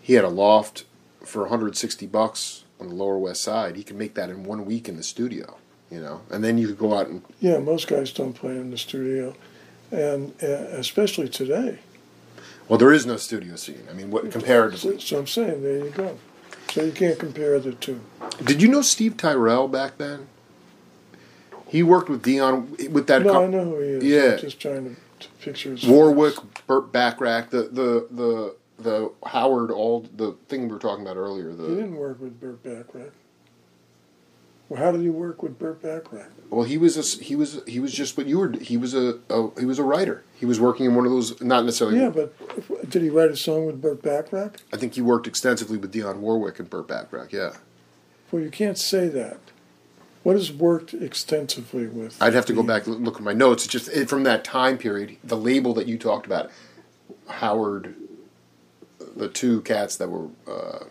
he 0.00 0.14
had 0.14 0.24
a 0.24 0.28
loft 0.28 0.84
for 1.22 1.42
160 1.42 2.06
bucks 2.06 2.64
on 2.80 2.88
the 2.88 2.94
Lower 2.94 3.18
West 3.18 3.42
Side. 3.42 3.76
He 3.76 3.82
could 3.84 3.96
make 3.96 4.14
that 4.14 4.30
in 4.30 4.44
one 4.44 4.64
week 4.64 4.88
in 4.88 4.96
the 4.96 5.02
studio, 5.02 5.56
you 5.90 6.00
know, 6.00 6.22
and 6.30 6.42
then 6.42 6.58
you 6.58 6.66
could 6.66 6.78
go 6.78 6.94
out 6.94 7.08
and, 7.08 7.22
Yeah, 7.40 7.58
most 7.58 7.88
guys 7.88 8.10
don't 8.12 8.32
play 8.32 8.52
in 8.52 8.70
the 8.70 8.78
studio, 8.78 9.34
and 9.94 10.32
uh, 10.42 10.46
especially 10.78 11.28
today. 11.28 11.78
well, 12.68 12.78
there 12.78 12.92
is 12.92 13.06
no 13.06 13.16
studio 13.16 13.56
scene. 13.56 13.86
I 13.90 13.94
mean, 13.94 14.10
what 14.10 14.24
So, 14.24 14.30
comparatively. 14.30 15.00
so 15.00 15.18
I'm 15.18 15.26
saying, 15.26 15.62
there 15.62 15.78
you 15.84 15.90
go. 15.90 16.18
So 16.70 16.82
you 16.82 16.92
can't 16.92 17.18
compare 17.18 17.58
the 17.60 17.72
two. 17.72 18.00
Did 18.42 18.60
you 18.60 18.68
know 18.68 18.82
Steve 18.82 19.16
Tyrell 19.16 19.68
back 19.68 19.96
then? 19.98 20.26
He 21.68 21.82
worked 21.82 22.08
with 22.08 22.22
Dionne 22.24 22.90
with 22.90 23.06
that 23.08 23.22
no, 23.22 23.32
co- 23.32 23.44
I 23.44 23.46
know 23.48 23.64
who 23.64 23.80
he 23.80 23.88
is. 23.90 24.04
Yeah. 24.04 24.32
I'm 24.32 24.38
just 24.38 24.60
trying 24.60 24.96
to, 24.96 25.26
to 25.26 25.28
picture 25.40 25.70
his 25.72 25.86
Warwick, 25.86 26.34
face. 26.36 26.44
Burt 26.66 26.92
Bacharach, 26.92 27.50
the 27.50 27.62
the 27.62 28.06
the 28.10 28.56
the 28.78 29.12
Howard 29.26 29.70
all 29.70 30.06
the 30.16 30.32
thing 30.48 30.62
we 30.68 30.72
were 30.74 30.78
talking 30.78 31.04
about 31.04 31.16
earlier. 31.16 31.50
He 31.50 31.56
The 31.56 31.68
didn't 31.68 31.96
work 31.96 32.20
with 32.20 32.40
Burt 32.40 32.62
Bacharach. 32.62 33.12
Well, 34.74 34.82
how 34.82 34.90
did 34.90 35.02
he 35.02 35.08
work 35.08 35.40
with 35.40 35.56
Burt 35.56 35.80
Bacharach? 35.82 36.32
Well, 36.50 36.64
he 36.64 36.78
was 36.78 36.96
a, 36.96 37.22
he 37.22 37.36
was 37.36 37.62
he 37.64 37.78
was 37.78 37.92
just 37.92 38.16
what 38.16 38.26
you 38.26 38.38
were. 38.40 38.50
He 38.58 38.76
was 38.76 38.92
a, 38.92 39.20
a 39.30 39.48
he 39.60 39.66
was 39.66 39.78
a 39.78 39.84
writer. 39.84 40.24
He 40.34 40.46
was 40.46 40.58
working 40.58 40.84
in 40.84 40.96
one 40.96 41.06
of 41.06 41.12
those 41.12 41.40
not 41.40 41.64
necessarily. 41.64 42.00
Yeah, 42.00 42.08
but 42.10 42.34
if- 42.56 42.90
did 42.90 43.02
he 43.02 43.08
write 43.08 43.30
a 43.30 43.36
song 43.36 43.66
with 43.66 43.80
Burt 43.80 44.02
Bacharach? 44.02 44.56
I 44.72 44.76
think 44.76 44.94
he 44.94 45.00
worked 45.00 45.28
extensively 45.28 45.76
with 45.78 45.94
Dionne 45.94 46.16
Warwick 46.16 46.58
and 46.58 46.68
Burt 46.68 46.88
Bacharach. 46.88 47.32
Yeah, 47.32 47.52
Well, 48.32 48.42
you 48.42 48.50
can't 48.50 48.76
say 48.76 49.06
that. 49.10 49.38
What 50.24 50.34
has 50.34 50.50
worked 50.50 50.92
extensively 50.92 51.86
with? 51.86 52.20
I'd 52.20 52.34
have 52.34 52.46
to 52.46 52.52
go 52.52 52.64
back 52.64 52.88
and 52.88 53.04
look 53.04 53.14
at 53.14 53.22
my 53.22 53.32
notes. 53.32 53.66
It's 53.66 53.72
just 53.72 53.88
it, 53.90 54.08
from 54.08 54.24
that 54.24 54.42
time 54.42 54.76
period. 54.76 55.18
The 55.22 55.36
label 55.36 55.72
that 55.74 55.86
you 55.86 55.98
talked 55.98 56.26
about, 56.26 56.50
Howard, 57.28 57.94
the 59.14 59.28
two 59.28 59.60
cats 59.60 59.94
that 59.98 60.10
were 60.10 60.30
uh, 60.48 60.86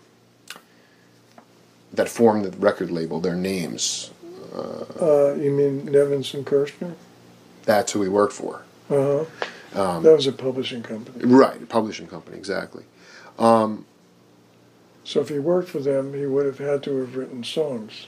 that 1.93 2.09
formed 2.09 2.45
the 2.45 2.57
record 2.57 2.91
label. 2.91 3.19
Their 3.19 3.35
names. 3.35 4.11
Uh, 4.53 5.33
you 5.35 5.51
mean 5.51 5.85
Nevins 5.85 6.33
and 6.33 6.45
Kirshner? 6.45 6.93
That's 7.63 7.91
who 7.93 8.01
he 8.03 8.09
worked 8.09 8.33
for. 8.33 8.63
Uh 8.89 9.25
huh. 9.73 9.81
Um, 9.81 10.03
that 10.03 10.15
was 10.15 10.27
a 10.27 10.31
publishing 10.31 10.83
company. 10.83 11.25
Right, 11.25 11.61
a 11.61 11.65
publishing 11.65 12.05
company, 12.07 12.37
exactly. 12.37 12.83
Um, 13.39 13.85
So 15.03 15.19
if 15.21 15.29
he 15.29 15.39
worked 15.39 15.69
for 15.69 15.79
them, 15.79 16.13
he 16.13 16.25
would 16.27 16.45
have 16.45 16.59
had 16.59 16.83
to 16.83 16.97
have 16.97 17.15
written 17.15 17.43
songs. 17.43 18.07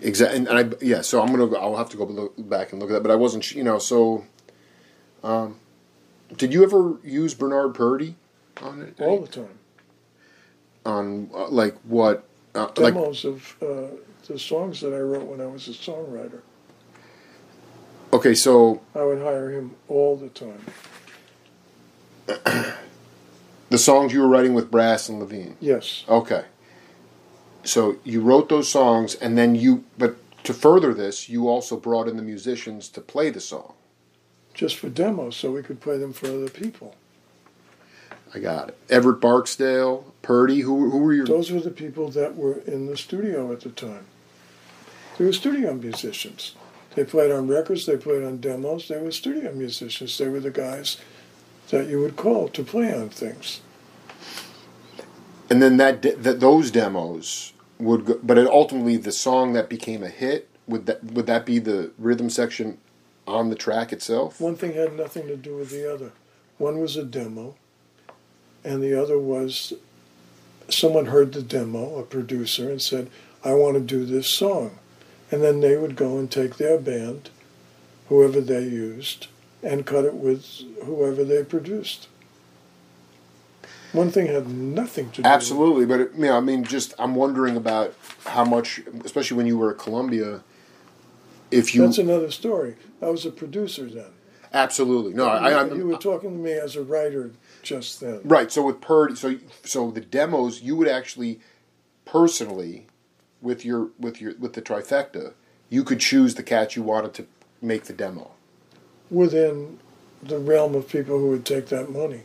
Exactly, 0.00 0.36
and, 0.38 0.48
and 0.48 0.74
I 0.74 0.76
yeah. 0.80 1.00
So 1.00 1.20
I'm 1.20 1.28
gonna 1.30 1.46
go, 1.48 1.56
I'll 1.56 1.76
have 1.76 1.90
to 1.90 1.96
go 1.96 2.04
look, 2.04 2.34
back 2.48 2.70
and 2.70 2.80
look 2.80 2.90
at 2.90 2.92
that, 2.94 3.02
but 3.02 3.10
I 3.10 3.16
wasn't 3.16 3.50
you 3.52 3.64
know. 3.64 3.78
So, 3.78 4.24
um, 5.24 5.56
did 6.36 6.52
you 6.52 6.62
ever 6.62 6.98
use 7.02 7.34
Bernard 7.34 7.74
Purdie 7.74 8.14
on 8.62 8.82
it? 8.82 9.00
all 9.00 9.20
the 9.20 9.26
time. 9.28 9.58
On 10.86 11.30
uh, 11.34 11.48
like 11.48 11.76
what? 11.84 12.24
Uh, 12.54 12.68
like 12.76 12.94
Demos 12.94 13.24
of 13.24 13.56
uh, 13.60 13.88
the 14.26 14.38
songs 14.38 14.80
that 14.80 14.94
I 14.94 15.00
wrote 15.00 15.26
when 15.26 15.40
I 15.40 15.46
was 15.46 15.68
a 15.68 15.72
songwriter. 15.72 16.40
okay, 18.12 18.34
so 18.34 18.80
I 18.94 19.04
would 19.04 19.20
hire 19.20 19.50
him 19.50 19.74
all 19.88 20.16
the 20.16 20.28
time. 20.28 20.64
the 23.68 23.78
songs 23.78 24.12
you 24.12 24.20
were 24.20 24.28
writing 24.28 24.54
with 24.54 24.70
Brass 24.70 25.08
and 25.08 25.20
Levine. 25.20 25.56
Yes. 25.60 26.04
Okay, 26.08 26.44
so 27.64 27.96
you 28.04 28.20
wrote 28.22 28.48
those 28.48 28.68
songs, 28.68 29.14
and 29.16 29.36
then 29.36 29.54
you 29.54 29.84
but 29.98 30.16
to 30.44 30.54
further 30.54 30.94
this, 30.94 31.28
you 31.28 31.48
also 31.48 31.76
brought 31.76 32.08
in 32.08 32.16
the 32.16 32.22
musicians 32.22 32.88
to 32.90 33.00
play 33.00 33.30
the 33.30 33.40
song. 33.40 33.74
Just 34.54 34.76
for 34.76 34.88
demos, 34.88 35.36
so 35.36 35.50
we 35.50 35.62
could 35.62 35.80
play 35.80 35.98
them 35.98 36.14
for 36.14 36.28
other 36.28 36.48
people. 36.48 36.94
I 38.34 38.38
got 38.38 38.68
it. 38.70 38.78
Everett 38.90 39.20
Barksdale, 39.20 40.12
Purdie. 40.22 40.60
Who 40.60 40.90
who 40.90 40.98
were 40.98 41.12
your? 41.14 41.26
Those 41.26 41.50
were 41.50 41.60
the 41.60 41.70
people 41.70 42.08
that 42.10 42.36
were 42.36 42.58
in 42.60 42.86
the 42.86 42.96
studio 42.96 43.52
at 43.52 43.60
the 43.60 43.70
time. 43.70 44.06
They 45.18 45.24
were 45.24 45.32
studio 45.32 45.72
musicians. 45.74 46.54
They 46.94 47.04
played 47.04 47.30
on 47.30 47.46
records, 47.48 47.84
they 47.86 47.96
played 47.96 48.22
on 48.24 48.38
demos, 48.38 48.88
they 48.88 48.98
were 48.98 49.10
studio 49.10 49.52
musicians. 49.52 50.16
They 50.16 50.28
were 50.28 50.40
the 50.40 50.50
guys 50.50 50.96
that 51.70 51.88
you 51.88 52.00
would 52.00 52.16
call 52.16 52.48
to 52.48 52.62
play 52.64 52.92
on 52.94 53.10
things. 53.10 53.60
and 55.50 55.62
then 55.62 55.76
that, 55.76 56.00
de- 56.00 56.16
that 56.16 56.40
those 56.40 56.70
demos 56.70 57.52
would 57.78 58.04
go, 58.06 58.18
but 58.22 58.38
it 58.38 58.46
ultimately 58.46 58.96
the 58.96 59.12
song 59.12 59.52
that 59.52 59.68
became 59.68 60.02
a 60.02 60.08
hit 60.08 60.48
would 60.66 60.86
that 60.86 61.04
would 61.04 61.26
that 61.26 61.44
be 61.46 61.58
the 61.58 61.92
rhythm 61.98 62.28
section 62.30 62.78
on 63.26 63.50
the 63.50 63.56
track 63.56 63.92
itself 63.92 64.40
One 64.40 64.56
thing 64.56 64.72
had 64.74 64.96
nothing 64.96 65.26
to 65.28 65.36
do 65.36 65.56
with 65.56 65.70
the 65.70 65.92
other. 65.92 66.12
One 66.58 66.78
was 66.78 66.96
a 66.96 67.04
demo, 67.04 67.54
and 68.66 68.82
the 68.82 69.00
other 69.00 69.18
was 69.18 69.72
someone 70.68 71.06
heard 71.06 71.32
the 71.32 71.42
demo, 71.42 71.98
a 71.98 72.02
producer, 72.02 72.68
and 72.68 72.82
said, 72.82 73.08
I 73.44 73.54
want 73.54 73.74
to 73.74 73.80
do 73.80 74.04
this 74.04 74.28
song. 74.28 74.78
And 75.30 75.42
then 75.42 75.60
they 75.60 75.76
would 75.76 75.94
go 75.94 76.18
and 76.18 76.30
take 76.30 76.56
their 76.56 76.78
band, 76.78 77.30
whoever 78.08 78.40
they 78.40 78.62
used, 78.62 79.28
and 79.62 79.86
cut 79.86 80.04
it 80.04 80.14
with 80.14 80.44
whoever 80.84 81.22
they 81.24 81.44
produced. 81.44 82.08
One 83.92 84.10
thing 84.10 84.26
had 84.26 84.48
nothing 84.48 85.10
to 85.12 85.16
do 85.16 85.22
with 85.22 85.26
it. 85.26 85.34
absolutely 85.34 85.86
but 85.86 86.00
it, 86.00 86.10
you 86.16 86.22
know, 86.22 86.36
i 86.36 86.40
mean 86.40 86.64
just 86.64 86.92
i'm 86.98 87.14
wondering 87.14 87.56
about 87.56 87.94
how 88.26 88.44
much 88.44 88.82
especially 89.04 89.38
when 89.38 89.46
you 89.46 89.56
were 89.56 89.70
at 89.70 89.78
columbia 89.78 90.42
if 91.50 91.74
you 91.74 91.82
That's 91.82 91.96
another 91.96 92.30
story. 92.30 92.74
I 93.00 93.06
was 93.06 93.24
a 93.24 93.30
producer 93.30 93.86
then. 93.86 94.10
absolutely 94.52 95.14
no 95.14 95.26
i, 95.26 95.50
I 95.50 95.72
you 95.72 95.86
were 95.86 95.96
talking 95.96 96.32
to 96.32 96.36
me 96.36 96.52
as 96.52 96.76
a 96.76 96.82
writer 96.82 97.30
just 97.66 98.00
then. 98.00 98.20
right 98.24 98.50
so 98.52 98.62
with 98.62 98.80
Purdie 98.80 99.14
so 99.16 99.36
so 99.64 99.90
the 99.90 100.00
demos 100.00 100.62
you 100.62 100.76
would 100.76 100.88
actually 100.88 101.40
personally 102.04 102.86
with 103.42 103.64
your 103.64 103.90
with 103.98 104.20
your 104.20 104.34
with 104.38 104.54
the 104.54 104.62
trifecta 104.62 105.34
you 105.68 105.82
could 105.84 106.00
choose 106.00 106.34
the 106.36 106.42
cat 106.42 106.76
you 106.76 106.82
wanted 106.82 107.12
to 107.14 107.26
make 107.60 107.84
the 107.84 107.92
demo 107.92 108.30
Within 109.10 109.78
the 110.22 110.38
realm 110.38 110.74
of 110.74 110.88
people 110.88 111.18
who 111.18 111.28
would 111.30 111.44
take 111.44 111.66
that 111.66 111.90
money. 111.92 112.22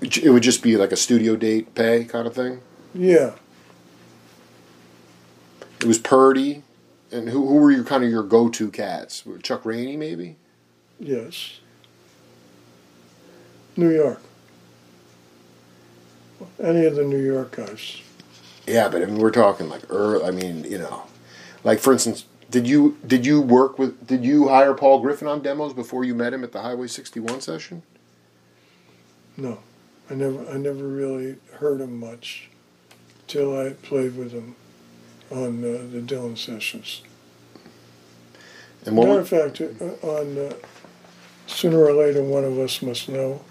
it 0.00 0.30
would 0.30 0.42
just 0.42 0.62
be 0.62 0.76
like 0.76 0.92
a 0.92 0.96
studio 0.96 1.36
date 1.36 1.74
pay 1.74 2.04
kind 2.04 2.26
of 2.26 2.34
thing 2.34 2.60
Yeah. 2.94 3.34
It 5.80 5.86
was 5.86 5.98
Purdie, 5.98 6.62
and 7.10 7.30
who 7.30 7.46
who 7.46 7.54
were 7.54 7.70
your 7.70 7.84
kind 7.84 8.04
of 8.04 8.10
your 8.10 8.22
go 8.22 8.50
to 8.50 8.70
cats? 8.70 9.24
Chuck 9.42 9.64
Rainey, 9.64 9.96
maybe. 9.96 10.36
Yes. 10.98 11.60
New 13.76 13.90
York. 13.90 14.20
Any 16.62 16.84
of 16.86 16.96
the 16.96 17.04
New 17.04 17.22
York 17.22 17.56
guys. 17.56 18.02
Yeah, 18.66 18.88
but 18.88 19.02
I 19.02 19.06
mean, 19.06 19.18
we're 19.18 19.30
talking 19.30 19.68
like 19.68 19.82
early. 19.90 20.24
I 20.24 20.30
mean, 20.30 20.64
you 20.64 20.78
know, 20.78 21.04
like 21.64 21.80
for 21.80 21.92
instance, 21.92 22.24
did 22.50 22.66
you 22.66 22.98
did 23.06 23.26
you 23.26 23.40
work 23.40 23.78
with 23.78 24.06
did 24.06 24.24
you 24.24 24.48
hire 24.48 24.74
Paul 24.74 25.00
Griffin 25.00 25.28
on 25.28 25.42
demos 25.42 25.72
before 25.72 26.04
you 26.04 26.14
met 26.14 26.32
him 26.32 26.44
at 26.44 26.52
the 26.52 26.60
Highway 26.62 26.86
sixty 26.86 27.20
one 27.20 27.40
session? 27.40 27.82
No. 29.36 29.58
I 30.10 30.14
never 30.14 30.44
I 30.48 30.56
never 30.56 30.86
really 30.86 31.36
heard 31.54 31.80
him 31.80 31.98
much 31.98 32.48
till 33.28 33.56
I 33.56 33.70
played 33.74 34.16
with 34.16 34.32
him 34.32 34.56
on 35.30 35.62
uh, 35.62 35.86
the 35.90 36.00
Dylan 36.00 36.36
sessions. 36.36 37.02
And 38.84 38.96
what? 38.96 39.06
Matter 39.06 39.20
of 39.20 39.28
fact, 39.28 39.60
uh, 39.60 40.06
on 40.06 40.36
uh, 40.36 40.54
sooner 41.46 41.84
or 41.84 41.92
later, 41.92 42.24
one 42.24 42.44
of 42.44 42.58
us 42.58 42.82
must 42.82 43.08
know. 43.08 43.42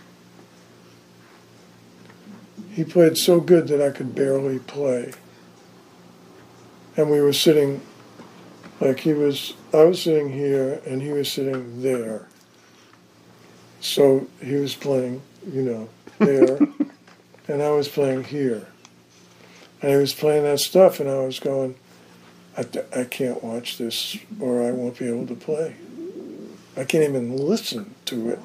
He 2.80 2.86
played 2.86 3.18
so 3.18 3.42
good 3.42 3.68
that 3.68 3.82
I 3.82 3.90
could 3.90 4.16
barely 4.16 4.58
play, 4.58 5.12
and 6.96 7.12
we 7.12 7.20
were 7.20 7.34
sitting, 7.34 7.82
like 8.80 9.02
he 9.02 9.12
was. 9.12 9.54
I 9.74 9.84
was 9.84 10.02
sitting 10.02 10.32
here, 10.32 10.82
and 10.88 11.02
he 11.02 11.12
was 11.12 11.30
sitting 11.30 11.82
there. 11.82 12.30
So 13.82 14.30
he 14.42 14.56
was 14.56 14.76
playing, 14.76 15.22
you 15.46 15.62
know, 15.62 15.90
there, 16.20 16.58
and 17.50 17.62
I 17.62 17.70
was 17.72 17.90
playing 17.90 18.24
here, 18.24 18.66
and 19.82 19.92
he 19.92 19.98
was 19.98 20.14
playing 20.14 20.44
that 20.44 20.62
stuff, 20.62 21.02
and 21.02 21.10
I 21.10 21.20
was 21.20 21.38
going. 21.38 21.76
I, 22.58 22.66
I 22.96 23.04
can't 23.04 23.44
watch 23.44 23.78
this 23.78 24.18
or 24.40 24.66
I 24.66 24.72
won't 24.72 24.98
be 24.98 25.10
able 25.10 25.28
to 25.28 25.36
play. 25.36 25.76
I 26.78 26.86
can't 26.86 27.04
even 27.04 27.36
listen 27.36 27.94
to 28.06 28.30
it 28.30 28.40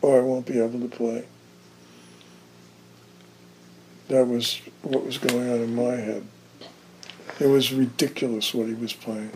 or 0.00 0.20
I 0.20 0.22
won't 0.22 0.46
be 0.46 0.58
able 0.58 0.80
to 0.80 0.88
play. 0.88 1.26
That 4.08 4.26
was 4.26 4.60
what 4.82 5.04
was 5.04 5.18
going 5.18 5.50
on 5.50 5.60
in 5.60 5.74
my 5.74 5.92
head. 5.96 6.26
It 7.40 7.46
was 7.46 7.72
ridiculous 7.72 8.52
what 8.54 8.66
he 8.68 8.74
was 8.74 8.92
playing. 8.92 9.30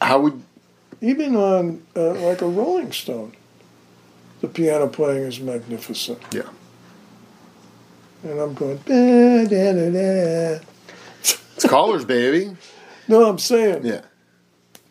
How 0.00 0.20
would 0.20 0.42
Even 1.00 1.34
on 1.36 1.82
uh, 1.96 2.12
like 2.14 2.42
a 2.42 2.46
Rolling 2.46 2.92
Stone, 2.92 3.34
the 4.40 4.48
piano 4.48 4.86
playing 4.88 5.24
is 5.24 5.40
magnificent. 5.40 6.18
Yeah. 6.32 6.42
And 8.22 8.38
I'm 8.40 8.54
going, 8.54 8.78
da, 8.86 9.44
da, 9.44 9.72
da, 9.72 9.90
da. 9.90 10.64
it's 11.20 11.66
Callers, 11.66 12.04
baby? 12.04 12.56
no, 13.08 13.28
I'm 13.28 13.38
saying 13.38 13.84
Yeah. 13.84 14.02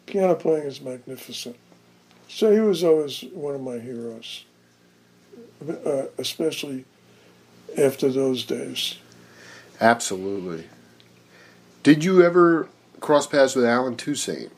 piano 0.06 0.36
playing 0.36 0.68
is 0.68 0.82
magnificent. 0.82 1.56
So 2.28 2.52
he 2.52 2.60
was 2.60 2.84
always 2.84 3.24
one 3.34 3.54
of 3.56 3.62
my 3.62 3.78
heroes, 3.78 4.44
uh, 5.68 6.06
especially 6.18 6.86
after 7.78 8.10
those 8.12 8.44
days. 8.44 8.98
Absolutely. 9.84 10.70
Did 11.84 12.06
you 12.06 12.24
ever 12.24 12.70
cross 13.02 13.28
paths 13.28 13.54
with 13.54 13.66
Allen 13.66 13.98
Toussaint? 13.98 14.50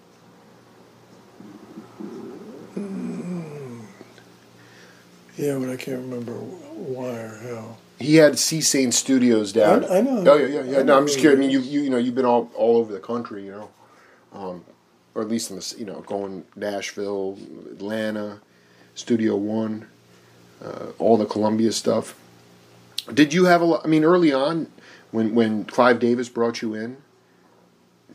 Yeah, 5.36 5.58
but 5.60 5.70
I 5.70 5.76
can't 5.78 6.00
remember 6.02 6.34
why 6.34 7.10
or 7.10 7.40
how. 7.44 7.78
He 8.00 8.16
had 8.18 8.38
Sea-Saint 8.38 8.94
Studios 8.94 9.52
down. 9.52 9.84
I- 9.86 9.98
I 9.98 10.02
know. 10.02 10.24
Oh 10.32 10.36
yeah, 10.38 10.46
yeah, 10.48 10.64
yeah. 10.64 10.80
I 10.80 10.84
No, 10.84 10.98
I'm 10.98 11.08
just 11.08 11.18
curious. 11.20 11.38
I 11.38 11.42
mean, 11.42 11.50
you, 11.50 11.60
you, 11.60 11.82
you 11.82 11.90
know, 11.90 11.98
you've 11.98 12.16
been 12.16 12.26
all, 12.26 12.52
all 12.56 12.78
over 12.78 12.94
the 12.94 13.00
country, 13.00 13.44
you 13.46 13.52
know, 13.52 13.70
um, 14.34 14.64
or 15.16 15.22
at 15.24 15.28
least 15.28 15.50
in 15.50 15.56
the, 15.58 15.76
you 15.80 15.86
know, 15.86 16.02
going 16.02 16.44
Nashville, 16.56 17.40
Atlanta, 17.72 18.42
Studio 18.94 19.36
One, 19.36 19.88
uh, 20.64 20.88
all 21.00 21.18
the 21.18 21.26
Columbia 21.26 21.72
stuff. 21.72 22.16
Did 23.14 23.34
you 23.34 23.46
have 23.46 23.62
a 23.62 23.66
lot? 23.66 23.82
I 23.84 23.88
mean, 23.88 24.04
early 24.04 24.32
on, 24.32 24.68
when 25.16 25.34
when 25.34 25.66
Clive 25.66 26.00
Davis 26.00 26.30
brought 26.30 26.62
you 26.62 26.74
in, 26.74 26.98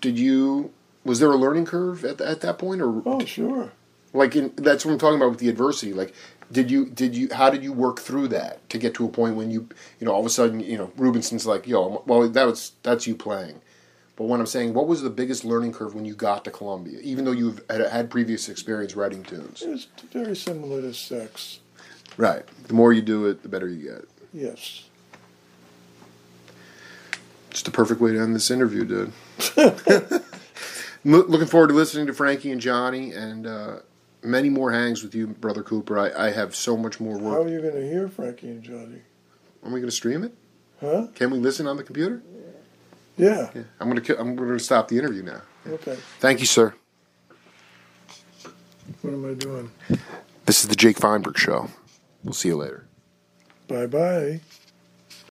did 0.01 0.19
you 0.19 0.73
was 1.05 1.19
there 1.19 1.31
a 1.33 1.37
learning 1.37 1.65
curve 1.67 2.05
at 2.05 2.21
at 2.21 2.41
that 2.43 2.59
point, 2.59 2.81
or 2.83 3.03
Oh, 3.07 3.25
sure. 3.25 3.73
like 4.13 4.37
in, 4.37 4.53
that's 4.57 4.85
what 4.85 4.93
I'm 4.93 4.99
talking 4.99 5.17
about 5.17 5.31
with 5.31 5.39
the 5.41 5.49
adversity. 5.49 5.93
Like, 5.93 6.15
did 6.53 6.71
you 6.71 6.87
did 6.87 7.17
you 7.17 7.29
how 7.33 7.51
did 7.51 7.63
you 7.63 7.73
work 7.73 8.01
through 8.01 8.29
that 8.29 8.69
to 8.71 8.79
get 8.79 8.95
to 8.95 9.07
a 9.07 9.09
point 9.09 9.37
when 9.37 9.51
you 9.51 9.69
you 9.99 10.05
know 10.07 10.13
all 10.13 10.21
of 10.21 10.27
a 10.27 10.31
sudden 10.31 10.61
you 10.61 10.77
know 10.77 10.93
Rubinson's 10.97 11.47
like 11.47 11.67
yo 11.67 12.03
well 12.07 12.29
that 12.29 12.47
was 12.47 12.73
that's 12.83 13.07
you 13.07 13.15
playing, 13.15 13.61
but 14.17 14.25
when 14.25 14.41
I'm 14.41 14.47
saying 14.47 14.75
what 14.75 14.87
was 14.87 15.03
the 15.03 15.11
biggest 15.11 15.45
learning 15.45 15.73
curve 15.73 15.95
when 15.95 16.05
you 16.05 16.15
got 16.15 16.45
to 16.45 16.51
Columbia, 16.51 17.01
even 17.03 17.25
though 17.25 17.33
you've 17.33 17.63
had, 17.71 17.81
had 17.81 18.11
previous 18.11 18.49
experience 18.49 18.95
writing 18.95 19.23
tunes. 19.23 19.63
It's 19.63 19.87
very 20.13 20.37
similar 20.37 20.81
to 20.83 20.93
sex. 20.93 21.61
Right. 22.17 22.45
The 22.67 22.75
more 22.75 22.93
you 22.93 23.01
do 23.03 23.27
it, 23.27 23.43
the 23.43 23.49
better 23.49 23.69
you 23.69 23.89
get. 23.91 24.05
Yes. 24.35 24.90
It's 27.51 27.63
the 27.63 27.71
perfect 27.71 28.01
way 28.01 28.13
to 28.13 28.21
end 28.21 28.35
this 28.35 28.51
interview, 28.51 28.85
dude. 28.85 29.13
Looking 31.05 31.47
forward 31.47 31.69
to 31.69 31.75
listening 31.75 32.07
to 32.07 32.13
Frankie 32.13 32.53
and 32.53 32.61
Johnny 32.61 33.13
and 33.13 33.47
uh, 33.47 33.77
many 34.23 34.49
more 34.49 34.71
hangs 34.71 35.03
with 35.03 35.15
you, 35.15 35.27
Brother 35.27 35.63
Kooper. 35.63 36.15
I, 36.15 36.27
I 36.29 36.31
have 36.31 36.55
so 36.55 36.77
much 36.77 37.01
more 37.01 37.19
work. 37.19 37.35
How 37.35 37.43
are 37.43 37.49
you 37.49 37.61
going 37.61 37.75
to 37.75 37.83
hear 37.83 38.09
Frankie 38.09 38.49
and 38.49 38.63
Johnny? 38.63 39.01
Are 39.63 39.71
we 39.71 39.81
going 39.81 39.85
to 39.87 39.91
stream 39.91 40.23
it? 40.23 40.33
Huh? 40.81 41.09
Can 41.15 41.31
we 41.31 41.39
listen 41.39 41.67
on 41.67 41.77
the 41.77 41.83
computer? 41.85 42.23
Yeah. 43.19 43.51
Yeah. 43.55 43.63
I'm 43.81 43.91
going 43.91 44.03
to 44.03 44.21
I'm 44.21 44.37
going 44.37 44.51
to 44.51 44.59
stop 44.59 44.89
the 44.89 44.99
interview 44.99 45.23
now. 45.23 45.43
Okay. 45.67 45.97
Thank 46.21 46.41
you, 46.41 46.47
sir. 46.47 46.75
What 49.03 49.13
am 49.13 49.31
I 49.31 49.35
doing? 49.35 49.71
This 50.47 50.63
is 50.63 50.69
the 50.69 50.77
Jake 50.77 50.99
Feinberg 50.99 51.37
Show. 51.39 51.69
We'll 52.25 52.33
see 52.33 52.49
you 52.49 52.57
later. 52.57 52.87
Bye 53.69 53.87
bye. 53.87 54.41